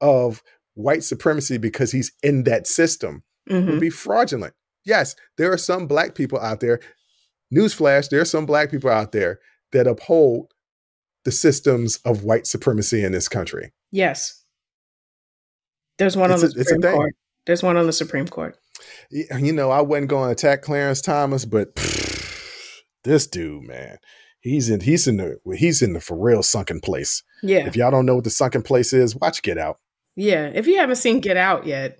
[0.00, 0.42] of
[0.74, 3.68] white supremacy because he's in that system Mhm.
[3.70, 4.54] would be fraudulent.
[4.84, 6.80] Yes, there are some black people out there.
[7.52, 9.40] Newsflash, there are some black people out there
[9.72, 10.52] that uphold
[11.24, 13.72] the systems of white supremacy in this country.
[13.90, 14.42] Yes.
[15.98, 16.94] There's one It's on the a Supreme.
[16.94, 17.14] Court.
[17.46, 18.56] There's one on the Supreme Court.
[19.10, 21.74] You know, I wasn't going to attack Clarence Thomas, but
[23.04, 23.98] this dude, man,
[24.40, 27.22] he's in he's in the he's in the for real sunken place.
[27.42, 27.66] Yeah.
[27.66, 29.78] If y'all don't know what the sunken place is, watch Get Out.
[30.16, 30.50] Yeah.
[30.52, 31.98] If you haven't seen Get Out yet,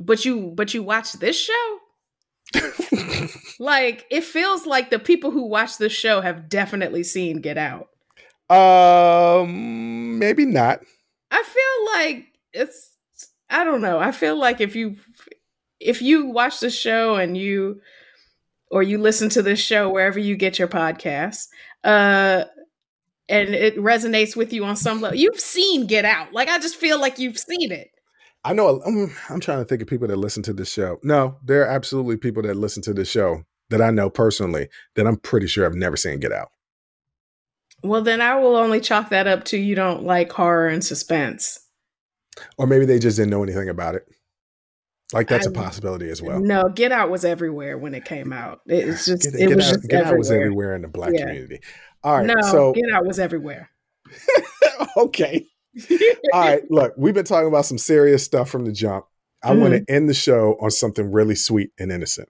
[0.00, 1.78] but you but you watch this show?
[3.58, 7.88] like it feels like the people who watch this show have definitely seen Get Out.
[8.50, 10.80] Um, maybe not.
[11.30, 12.90] I feel like it's
[13.48, 13.98] I don't know.
[13.98, 14.96] I feel like if you
[15.78, 17.80] if you watch the show and you
[18.70, 21.48] or you listen to this show wherever you get your podcasts,
[21.84, 22.44] uh
[23.28, 25.16] and it resonates with you on some level.
[25.16, 26.32] You've seen Get Out.
[26.32, 27.92] Like I just feel like you've seen it.
[28.44, 28.80] I know.
[28.86, 30.98] I'm, um, I'm trying to think of people that listen to this show.
[31.02, 35.06] No, there are absolutely people that listen to this show that I know personally that
[35.06, 36.50] I'm pretty sure I've never seen Get Out.
[37.82, 41.58] Well, then I will only chalk that up to you don't like horror and suspense.
[42.58, 44.06] Or maybe they just didn't know anything about it.
[45.12, 46.40] Like that's I- a possibility as well.
[46.40, 48.60] No, Get Out was everywhere when it came out.
[48.66, 50.14] It's just Get, it Get was out, just Get everywhere.
[50.14, 51.26] Out was everywhere in the black Yeah.
[51.26, 51.60] community.
[52.02, 53.70] All right, no, so Get Out was everywhere.
[54.96, 55.46] okay.
[56.32, 59.04] All right, look, we've been talking about some serious stuff from the jump.
[59.42, 59.84] I want Mm-hmm.
[59.84, 62.28] to end the show on something really sweet and innocent.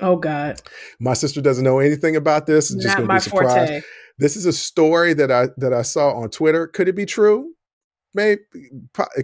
[0.00, 0.60] Oh God,
[0.98, 2.70] My sister doesn't know anything about this.
[2.72, 3.70] It's just going to be surprised.
[3.72, 3.82] forte.
[4.18, 6.66] This is a story that I that I saw on Twitter.
[6.66, 7.52] Could it be true?
[8.14, 8.40] Maybe.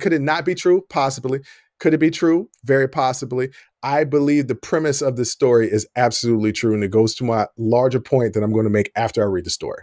[0.01, 0.83] Could it not be true?
[0.89, 1.41] Possibly.
[1.81, 2.49] Could it be true?
[2.65, 3.51] Very possibly.
[3.83, 7.47] I believe the premise of this story is absolutely true, and it goes to my
[7.57, 9.83] larger point that I'm going to make after I read the story.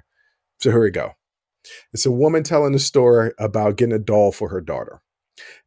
[0.59, 1.11] So here we go.
[1.93, 5.01] It's a woman telling a story about getting a doll for her daughter.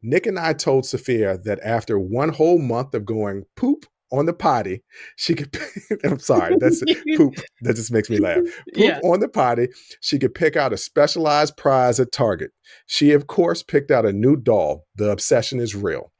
[0.01, 4.33] Nick and I told Sophia that after one whole month of going poop on the
[4.33, 4.83] potty,
[5.15, 5.57] she could.
[6.03, 6.83] I'm sorry, that's
[7.17, 7.35] poop.
[7.61, 8.39] That just makes me laugh.
[8.39, 8.99] Poop Yeah.
[9.03, 9.69] on the potty,
[10.01, 12.51] she could pick out a specialized prize at Target.
[12.85, 14.85] She, of course, picked out a new doll.
[14.95, 16.11] The obsession is real.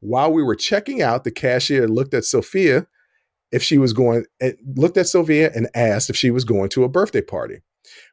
[0.00, 2.86] While we were checking out, the cashier looked at Sophia
[3.52, 6.82] if she was going, eh, looked at Sophia and asked if she was going to
[6.82, 7.62] a birthday party.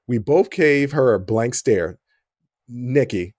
[0.08, 1.97] We both gave her a blank stare.
[2.68, 3.36] Nikki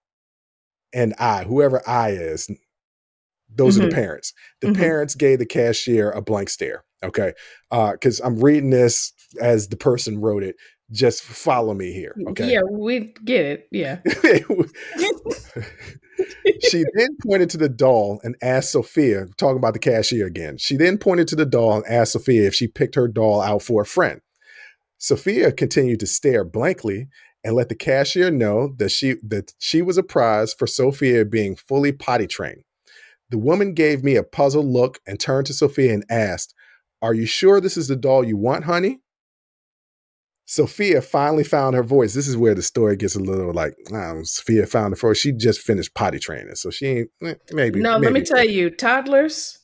[0.93, 2.49] and I, whoever I is,
[3.53, 3.91] those are Mhm.
[3.91, 4.33] the parents.
[4.61, 4.77] The Mhm.
[4.77, 6.85] parents gave the cashier a blank stare.
[7.03, 7.33] Okay.
[7.71, 10.57] Because I'm reading this as the person wrote it.
[10.91, 12.15] Just follow me here.
[12.29, 12.53] Okay.
[12.53, 13.69] Yeah, we get it.
[13.71, 14.01] Yeah.
[16.71, 20.59] she then pointed to the doll and asked Sophia, talking about the cashier again.
[20.59, 23.62] She then pointed to the doll and asked Sophia if she picked her doll out
[23.62, 24.21] for a friend.
[25.05, 27.09] Sophia continued to stare blankly
[27.44, 31.57] and let the cashier know that she that she was a prize for Sophia being
[31.57, 32.62] fully potty trained.
[33.28, 36.55] The woman gave me a puzzled look and turned to Sophia and asked,
[37.02, 39.02] "Are you sure this is the doll you want, honey?"
[40.46, 42.14] Sophia finally found her voice.
[42.14, 45.18] This is where the story gets a little like, um, Sophia found her voice.
[45.18, 47.78] She just finished potty training, so she ain't eh, maybe.
[47.78, 49.59] no, let me tell you, toddlers,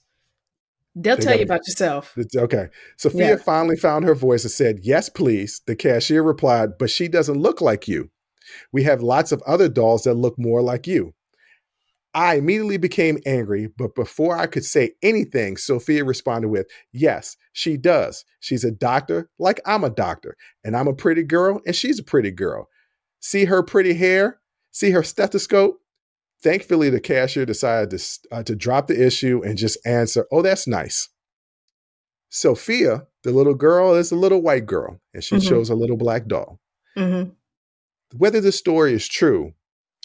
[0.94, 2.14] they'll They tell you about yourself.
[2.36, 2.68] Okay.
[2.96, 3.36] Sophia Yeah.
[3.36, 5.62] finally found her voice and said, Yes, please.
[5.66, 8.10] The cashier replied, But she doesn't look like you.
[8.72, 11.14] We have lots of other dolls that look more like you.
[12.12, 17.76] I immediately became angry, but before I could say anything, Sophia responded with, Yes, she
[17.76, 18.24] does.
[18.40, 22.04] She's a doctor, like I'm a doctor, and I'm a pretty girl, and she's a
[22.04, 22.68] pretty girl.
[23.20, 24.40] See her pretty hair?
[24.72, 25.80] See her stethoscope?
[26.42, 30.66] Thankfully, the cashier decided to, uh, to drop the issue and just answer, Oh, that's
[30.66, 31.08] nice.
[32.30, 35.48] Sophia, the little girl, is a little white girl, and she Mhm.
[35.48, 36.60] chose a little black doll.
[36.96, 37.24] hmm
[38.16, 39.52] Whether the story is true,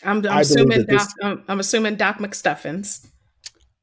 [0.04, 3.08] I'm, I'm assuming that this- Doc, I'm, I'm assuming Doc McStuffins.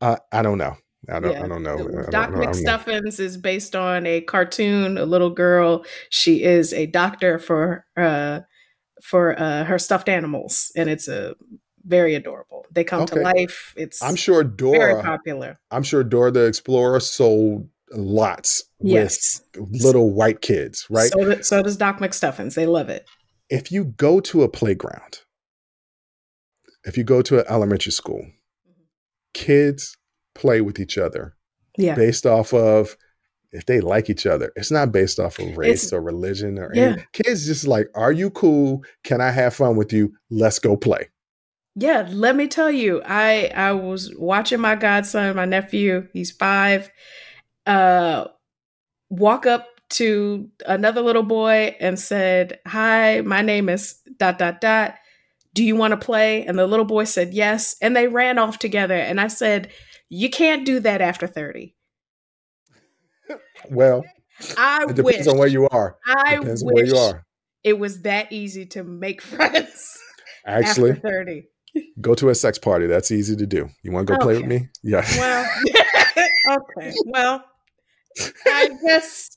[0.00, 0.76] uh, I don't know.
[1.08, 1.32] I don't.
[1.32, 1.44] Yeah.
[1.44, 1.74] I don't know.
[1.74, 2.30] I Doc.
[2.30, 2.46] Don't know.
[2.46, 4.96] McStuffins is based on a cartoon.
[4.98, 5.84] A little girl.
[6.10, 8.40] She is a doctor for uh
[9.02, 11.34] for uh her stuffed animals, and it's a
[11.84, 12.66] very adorable.
[12.70, 13.74] They come to life.
[13.76, 15.02] It's I'm sure very Dora.
[15.02, 15.58] popular.
[15.70, 21.10] I'm sure Dora the Explorer sold lots Yes, with little white kids, right?
[21.10, 22.54] So, so does Doc McStuffins.
[22.54, 23.06] They love it.
[23.50, 25.20] if you go to a playground,
[26.84, 28.82] if you go to an elementary school, mm-hmm.
[29.34, 29.96] kids
[30.34, 31.36] play with each other
[31.76, 32.96] Yeah, based off of
[33.52, 34.50] if they like each other.
[34.56, 36.82] It's not based off of race It's- or religion or Yeah.
[36.84, 37.06] anything.
[37.12, 38.82] Kids just like, are you cool?
[39.04, 40.14] Can I have fun with you?
[40.30, 41.10] Let's go play.
[41.74, 42.06] Yeah.
[42.10, 46.08] Let me tell you, I I was watching my godson, my nephew.
[46.12, 46.90] He's five.
[47.66, 48.26] Uh,
[49.10, 54.94] walk up to another little boy and said, "Hi, my name is dot dot dot.
[55.54, 58.58] Do you want to play?" And the little boy said yes, and they ran off
[58.58, 58.96] together.
[58.96, 59.70] And I said,
[60.08, 61.74] "You can't do that after 30."
[63.70, 64.04] Well,
[64.58, 65.96] I it depends wish on where you are.
[66.04, 67.24] I Depends on where you are.
[67.62, 69.98] it was that easy to make friends
[70.46, 71.48] Actually, after 30.
[72.00, 72.86] Go to a sex party.
[72.86, 73.68] That's easy to do.
[73.82, 74.68] You want to go play with me?
[74.82, 75.04] Yeah.
[75.16, 75.50] Well,
[76.78, 76.92] okay.
[77.06, 77.44] Well,
[78.46, 79.36] I guess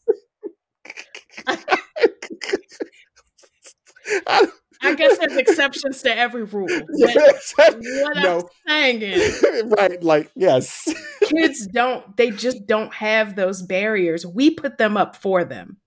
[4.28, 4.48] I,
[4.82, 6.68] I guess there's exceptions to every rule.
[6.96, 7.54] Yes.
[7.56, 7.78] what
[8.16, 9.46] no, I'm saying is,
[9.78, 10.02] right?
[10.04, 12.16] Like yes, kids don't.
[12.18, 14.26] They just don't have those barriers.
[14.26, 15.78] We put them up for them.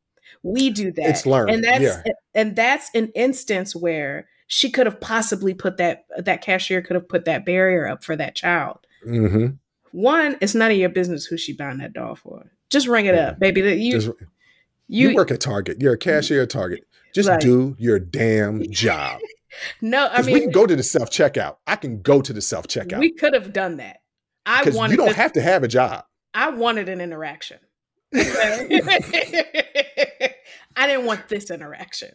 [0.42, 1.10] We do that.
[1.10, 2.02] It's learned, and that's yeah.
[2.34, 7.08] and that's an instance where she could have possibly put that that cashier could have
[7.08, 8.78] put that barrier up for that child.
[9.04, 9.46] hmm
[9.92, 12.50] One, it's none of your business who she buying that doll for.
[12.70, 13.60] Just ring it up, baby.
[13.80, 14.08] You Just,
[14.88, 15.80] you, you, work at Target.
[15.80, 16.84] You're a cashier at Target.
[17.14, 17.40] Just Right.
[17.40, 19.20] do your damn job.
[19.80, 20.08] no.
[20.10, 21.56] I 'Cause we mean, can go to the self checkout.
[21.66, 23.98] I can go to the self checkout we could have done that.
[24.44, 24.92] I wanted.
[24.92, 26.04] you don't this- have to have a job.
[26.34, 27.58] I wanted an interaction.
[28.14, 28.66] I
[30.86, 32.12] didn't want this interaction.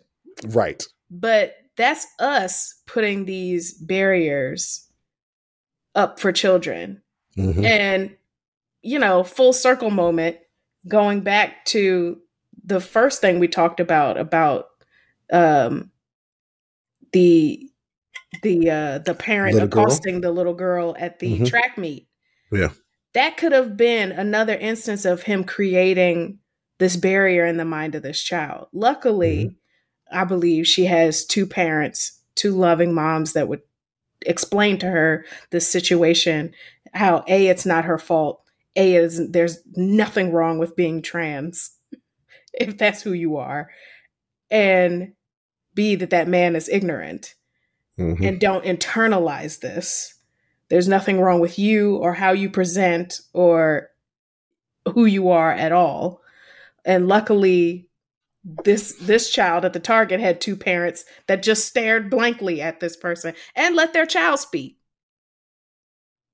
[0.48, 0.84] Right.
[1.12, 4.88] But that's us putting these barriers
[5.96, 7.02] up for children.
[7.38, 7.66] Mhm.
[7.66, 8.16] And,
[8.82, 10.38] you know, full circle moment,
[10.88, 12.20] going back to
[12.66, 14.68] the first thing we talked about, about
[15.32, 15.92] um
[17.14, 17.70] the
[18.42, 19.84] the uh the parent Little girl?
[19.84, 21.46] accosting the little girl at the Mhm.
[21.48, 22.08] track meet.
[22.52, 22.70] Yeah.
[23.14, 26.40] That could have been another instance of him creating
[26.80, 28.68] this barrier in the mind of this child.
[28.74, 29.56] Luckily, Mm-hmm.
[30.14, 33.62] I believe she has two parents, two loving moms that would
[34.26, 36.54] explain to her the situation,
[36.94, 38.42] how A, it's not her fault.
[38.76, 41.72] A is there's nothing wrong with being trans,
[42.54, 43.70] if that's who you are.
[44.50, 45.14] And
[45.76, 47.36] B, that that man is ignorant
[47.98, 48.26] Mhm.
[48.28, 50.16] and don't internalize this.
[50.70, 53.90] There's nothing wrong with you or how you present or
[54.94, 56.22] who you are at all.
[56.86, 57.88] And luckily,
[58.44, 62.98] this this child at the target had two parents that just stared blankly at this
[62.98, 64.78] person and let their child speak.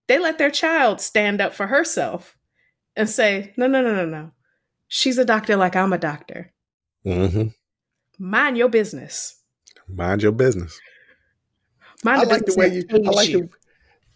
[0.07, 2.35] They let their child stand up for herself
[2.95, 4.31] and say, "No, no, no, no, no.
[4.87, 6.51] She's a doctor like I'm a doctor.
[7.05, 7.53] Mhm.
[8.17, 9.35] Mind your business."
[9.87, 10.79] Mind your business.
[12.03, 12.83] Mind I like the way you.
[12.91, 13.41] I like you.
[13.41, 13.49] the.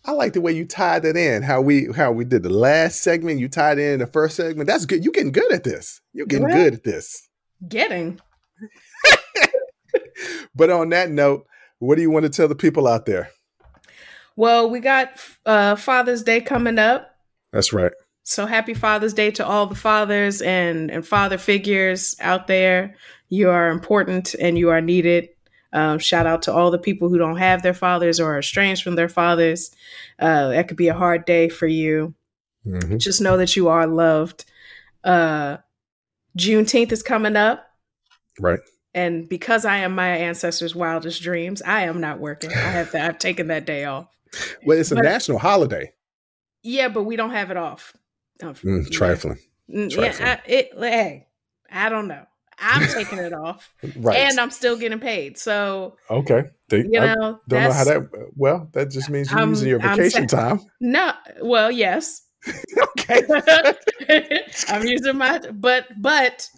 [0.06, 1.44] I like the way you tied it in.
[1.44, 3.40] How we how we did the last segment.
[3.40, 4.68] You tied in the first segment.
[4.68, 5.04] That's good.
[5.04, 6.02] You're getting good at this.
[6.12, 7.28] You're getting Well- good at this.
[7.68, 8.20] Getting.
[10.56, 11.48] But on that note,
[11.80, 13.30] what do you want to tell the people out there?
[14.36, 15.10] Well, we got
[15.46, 17.16] uh, Father's Day coming up.
[17.52, 17.92] That's right.
[18.24, 22.96] So happy Father's Day to all the fathers and, and father figures out there.
[23.30, 25.30] You are important and you are needed.
[25.74, 28.84] Um, shout out to all the people who don't have their fathers or are estranged
[28.84, 29.72] from their fathers.
[30.20, 32.14] Uh, that could be a hard day for you.
[32.66, 33.00] Mhm.
[33.00, 34.46] Just know that you are loved.
[35.04, 35.58] Uh,
[36.38, 37.66] Juneteenth is coming up.
[38.40, 38.60] Right.
[38.96, 42.52] And because I am my ancestors' wildest dreams, I am not working.
[42.52, 44.08] I have to, I've taken that day off.
[44.66, 45.94] Well, it's a But- national holiday.
[46.64, 47.94] Yeah, but we don't have it off.
[48.42, 49.38] Mm, trifling.
[49.70, 50.28] Mm, Trifling.
[50.28, 51.28] Yeah, I, it, hey,
[51.72, 52.24] I don't know.
[52.60, 54.18] I'm taking it off, Right.
[54.18, 55.38] and I'm still getting paid.
[55.38, 56.46] So okay.
[56.70, 58.10] They- you I know, don't know how that.
[58.36, 60.62] Well, that just means you're I'm- using your vacation time.
[60.80, 61.12] No,
[61.42, 62.23] well, yes,
[63.00, 63.24] okay.
[64.70, 66.50] I'm using my, but but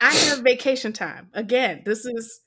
[0.00, 1.30] I have vacation time.
[1.34, 2.40] Again, this is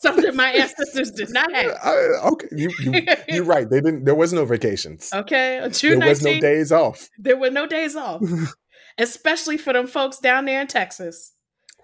[0.00, 1.78] something my ancestors did not have.
[1.84, 2.48] Uh, okay.
[2.52, 3.68] You, you, you're right.
[3.68, 4.04] They didn't.
[4.04, 5.10] There was no vacations.
[5.14, 7.08] Okay, June There was no days off.
[7.18, 8.22] there were no days off,
[8.98, 11.32] especially for them folks down there in Texas.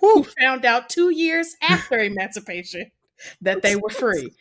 [0.00, 0.24] Whew.
[0.24, 2.90] who found out two years after emancipation
[3.40, 4.32] that they were free.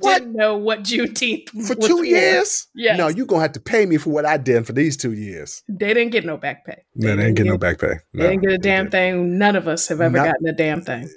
[0.00, 0.18] What?
[0.18, 2.66] didn't know what Juneteenth For was two for, years?
[2.74, 2.98] Yes.
[2.98, 5.62] No, you're gonna have to pay me for what I did for these two years.
[5.68, 6.82] they didn't get no back pay.
[6.96, 7.94] No, they didn't get no back pay.
[8.12, 9.14] They didn't get a damn thing.
[9.14, 9.38] thing.
[9.38, 11.08] None of us have ever Not- gotten a damn thing.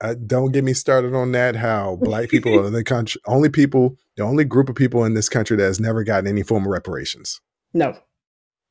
[0.00, 1.54] Uh, don't get me started on that.
[1.56, 5.14] How black people are in the country, only people, the only group of people in
[5.14, 7.40] this country that has never gotten any form of reparations.
[7.72, 7.92] No.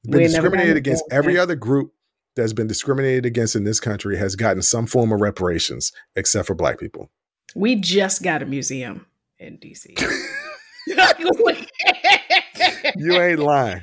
[0.03, 1.03] Been We discriminated against.
[1.09, 1.41] Every thing.
[1.41, 1.91] other group
[2.35, 6.53] that's been discriminated against in this country has gotten some form of reparations, except for
[6.53, 7.09] black people.
[7.55, 9.06] We just got a museum
[9.39, 9.95] in DC.
[12.95, 13.81] You ain't lying.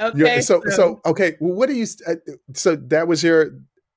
[0.00, 0.36] okay.
[0.36, 1.36] You- so, so okay.
[1.40, 1.86] Well, what do you?
[2.06, 2.14] Uh,
[2.54, 3.50] so that was your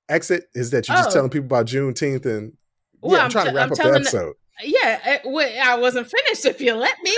[0.07, 0.45] exit?
[0.53, 1.13] Is that you just Oh.
[1.13, 2.53] telling people about Juneteenth and?
[3.01, 4.33] Well, yeah, I'm, I'm trying t- to wrap I'm up the episode.
[4.61, 6.45] yeah, it, wait, I wasn't finished.
[6.45, 7.15] If you let me,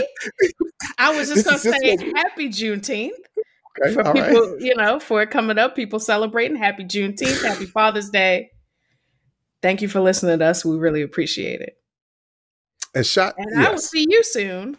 [1.00, 3.10] I was just gonna is just say Happy Juneteenth.
[3.84, 4.30] Okay, for all right.
[4.30, 6.56] people, you know, for it coming up, people celebrating.
[6.56, 8.52] Happy Juneteenth, Happy Father's Day.
[9.62, 10.64] Thank you for listening to us.
[10.64, 11.74] We really appreciate it.
[12.94, 13.36] And shot.
[13.38, 14.78] And I will see you soon.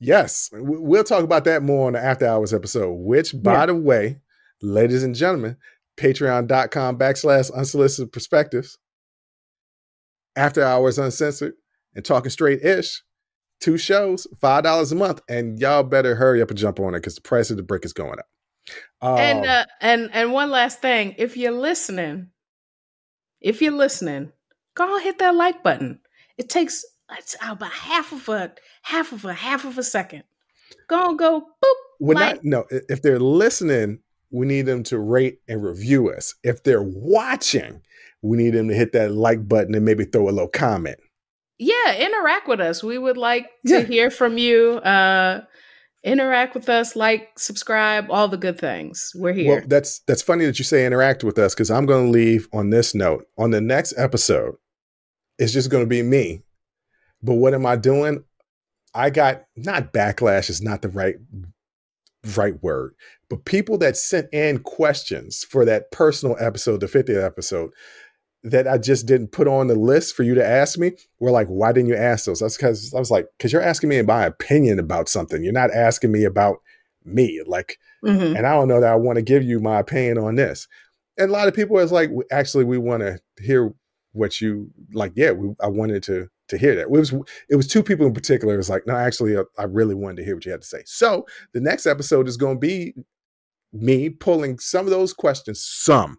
[0.00, 2.92] Yes, we'll talk about that more on the after hours episode.
[2.92, 3.66] Which, by Yeah.
[3.66, 4.20] the way,
[4.60, 5.56] ladies and gentlemen,
[5.96, 8.78] patreon.com backslash unsolicited perspectives.
[10.34, 11.54] After hours uncensored
[11.94, 13.02] and talking straight ish.
[13.58, 16.98] Two shows, five dollars a month, and y'all better hurry up and jump on it
[16.98, 18.26] because the price of the brick is going up.
[19.00, 22.28] Um, and uh, and and one last thing, if you're listening,
[23.40, 24.32] if you're listening,
[24.74, 26.00] go hit that like button.
[26.36, 26.84] It takes
[27.18, 28.52] it's about half of a
[28.82, 30.24] half of a half of a second.
[30.88, 31.74] Go go boop.
[32.00, 32.64] Like, not no.
[32.88, 34.00] If they're listening,
[34.30, 36.34] we need them to rate and review us.
[36.42, 37.80] If they're watching,
[38.22, 40.98] we need them to hit that like button and maybe throw a little comment.
[41.58, 42.82] yeah, interact with us.
[42.82, 43.80] We would like to Yeah.
[43.82, 44.72] hear from you.
[44.78, 45.42] Uh
[46.04, 49.10] interact with us, like, subscribe, all the good things.
[49.16, 49.56] We're here.
[49.56, 52.46] Well, that's that's funny that you say interact with us because I'm going to leave
[52.52, 53.26] on this note.
[53.38, 54.54] On the next episode,
[55.38, 56.42] it's just going to be me.
[57.22, 58.24] But what am I doing?
[58.94, 61.16] I got not backlash is not the right
[62.36, 62.94] right word,
[63.28, 67.70] but people that sent in questions for that personal episode, the 50th episode,
[68.42, 71.46] that I just didn't put on the list for you to ask me were like,
[71.48, 72.40] why didn't you ask those?
[72.40, 75.42] That's because I was like, because you're asking me my opinion about something.
[75.42, 76.58] You're not asking me about
[77.04, 77.42] me.
[77.46, 78.36] Like, Mhm.
[78.36, 80.68] and I don't know that I want to give you my opinion on this.
[81.18, 83.72] And a lot of people is like, actually, we want to hear
[84.12, 85.12] what you like.
[85.16, 86.82] Yeah, we, I wanted to to hear that.
[86.82, 87.12] It was
[87.48, 88.54] it was two people in particular.
[88.54, 90.66] It was like, no, actually, I, I really wanted to hear what you had to
[90.66, 90.82] say.
[90.86, 92.94] So the next episode is going to be
[93.72, 96.18] me pulling some of those questions, some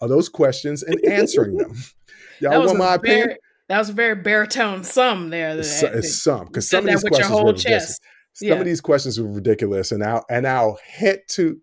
[0.00, 1.74] of those questions, and answering them.
[2.40, 3.38] Y'all That was want my very, opinion?
[3.68, 5.58] That was a very baritone sum there.
[5.58, 7.62] It's, that- it's some because some of these questions were ridiculous.
[7.62, 8.02] chest.
[8.34, 8.54] Some Yeah.
[8.54, 11.60] of these questions were ridiculous, and I'll and I'll hit to.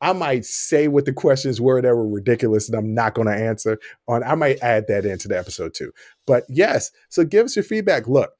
[0.00, 3.34] I might say what the questions were that were ridiculous, and I'm not going to
[3.34, 3.78] answer
[4.08, 4.22] on.
[4.24, 5.92] I might add that into the episode too.
[6.26, 8.06] But yes, so give us your feedback.
[8.08, 8.32] Look,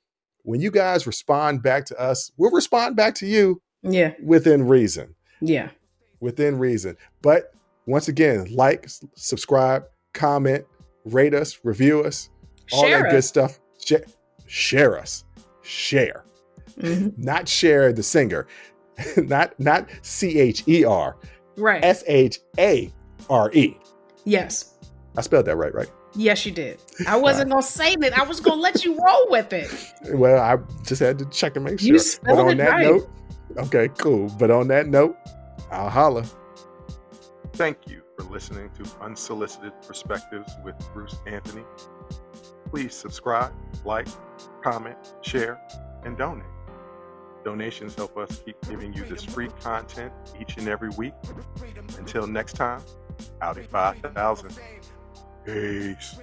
[0.43, 5.15] when you guys respond back to us, we'll respond back to you yeah, within reason.
[5.41, 5.71] yeah.
[6.21, 6.97] Within reason.
[7.23, 7.53] But
[7.87, 9.85] once again, like, subscribe,
[10.15, 10.65] comment,
[11.05, 12.31] rate us, review us,
[12.73, 13.59] all Share that good stuff.
[13.85, 14.05] Share,
[14.47, 15.25] share us.
[15.63, 16.25] Share
[16.79, 17.17] Mhm.
[17.19, 18.47] not share the singer,
[19.17, 21.17] not not C H E R,
[21.57, 21.83] Right.
[21.85, 22.93] S H A
[23.31, 23.77] R E.
[24.25, 24.73] yes.
[25.17, 25.91] I spelled that right, right?
[26.15, 26.79] Yes, you did.
[27.07, 28.19] I wasn't gonna say that.
[28.19, 29.71] I was gonna let you roll with it.
[30.15, 31.89] Well, I just had to check and make sure.
[31.89, 32.85] You but spelled on it that right.
[32.85, 33.11] note,
[33.59, 34.29] okay, cool.
[34.39, 35.17] But on that note,
[35.71, 36.25] I'll holla.
[37.55, 41.65] Thank you for listening to Unsolicited Perspectives with Bruce Anthony.
[42.71, 43.53] Please subscribe,
[43.85, 44.07] like,
[44.63, 45.61] comment, share,
[46.05, 46.47] and donate.
[47.47, 51.13] Donations help us keep giving you this free content each and every week.
[51.97, 52.83] Until next time,
[53.41, 54.59] Audi 5000.
[55.45, 56.19] Peace.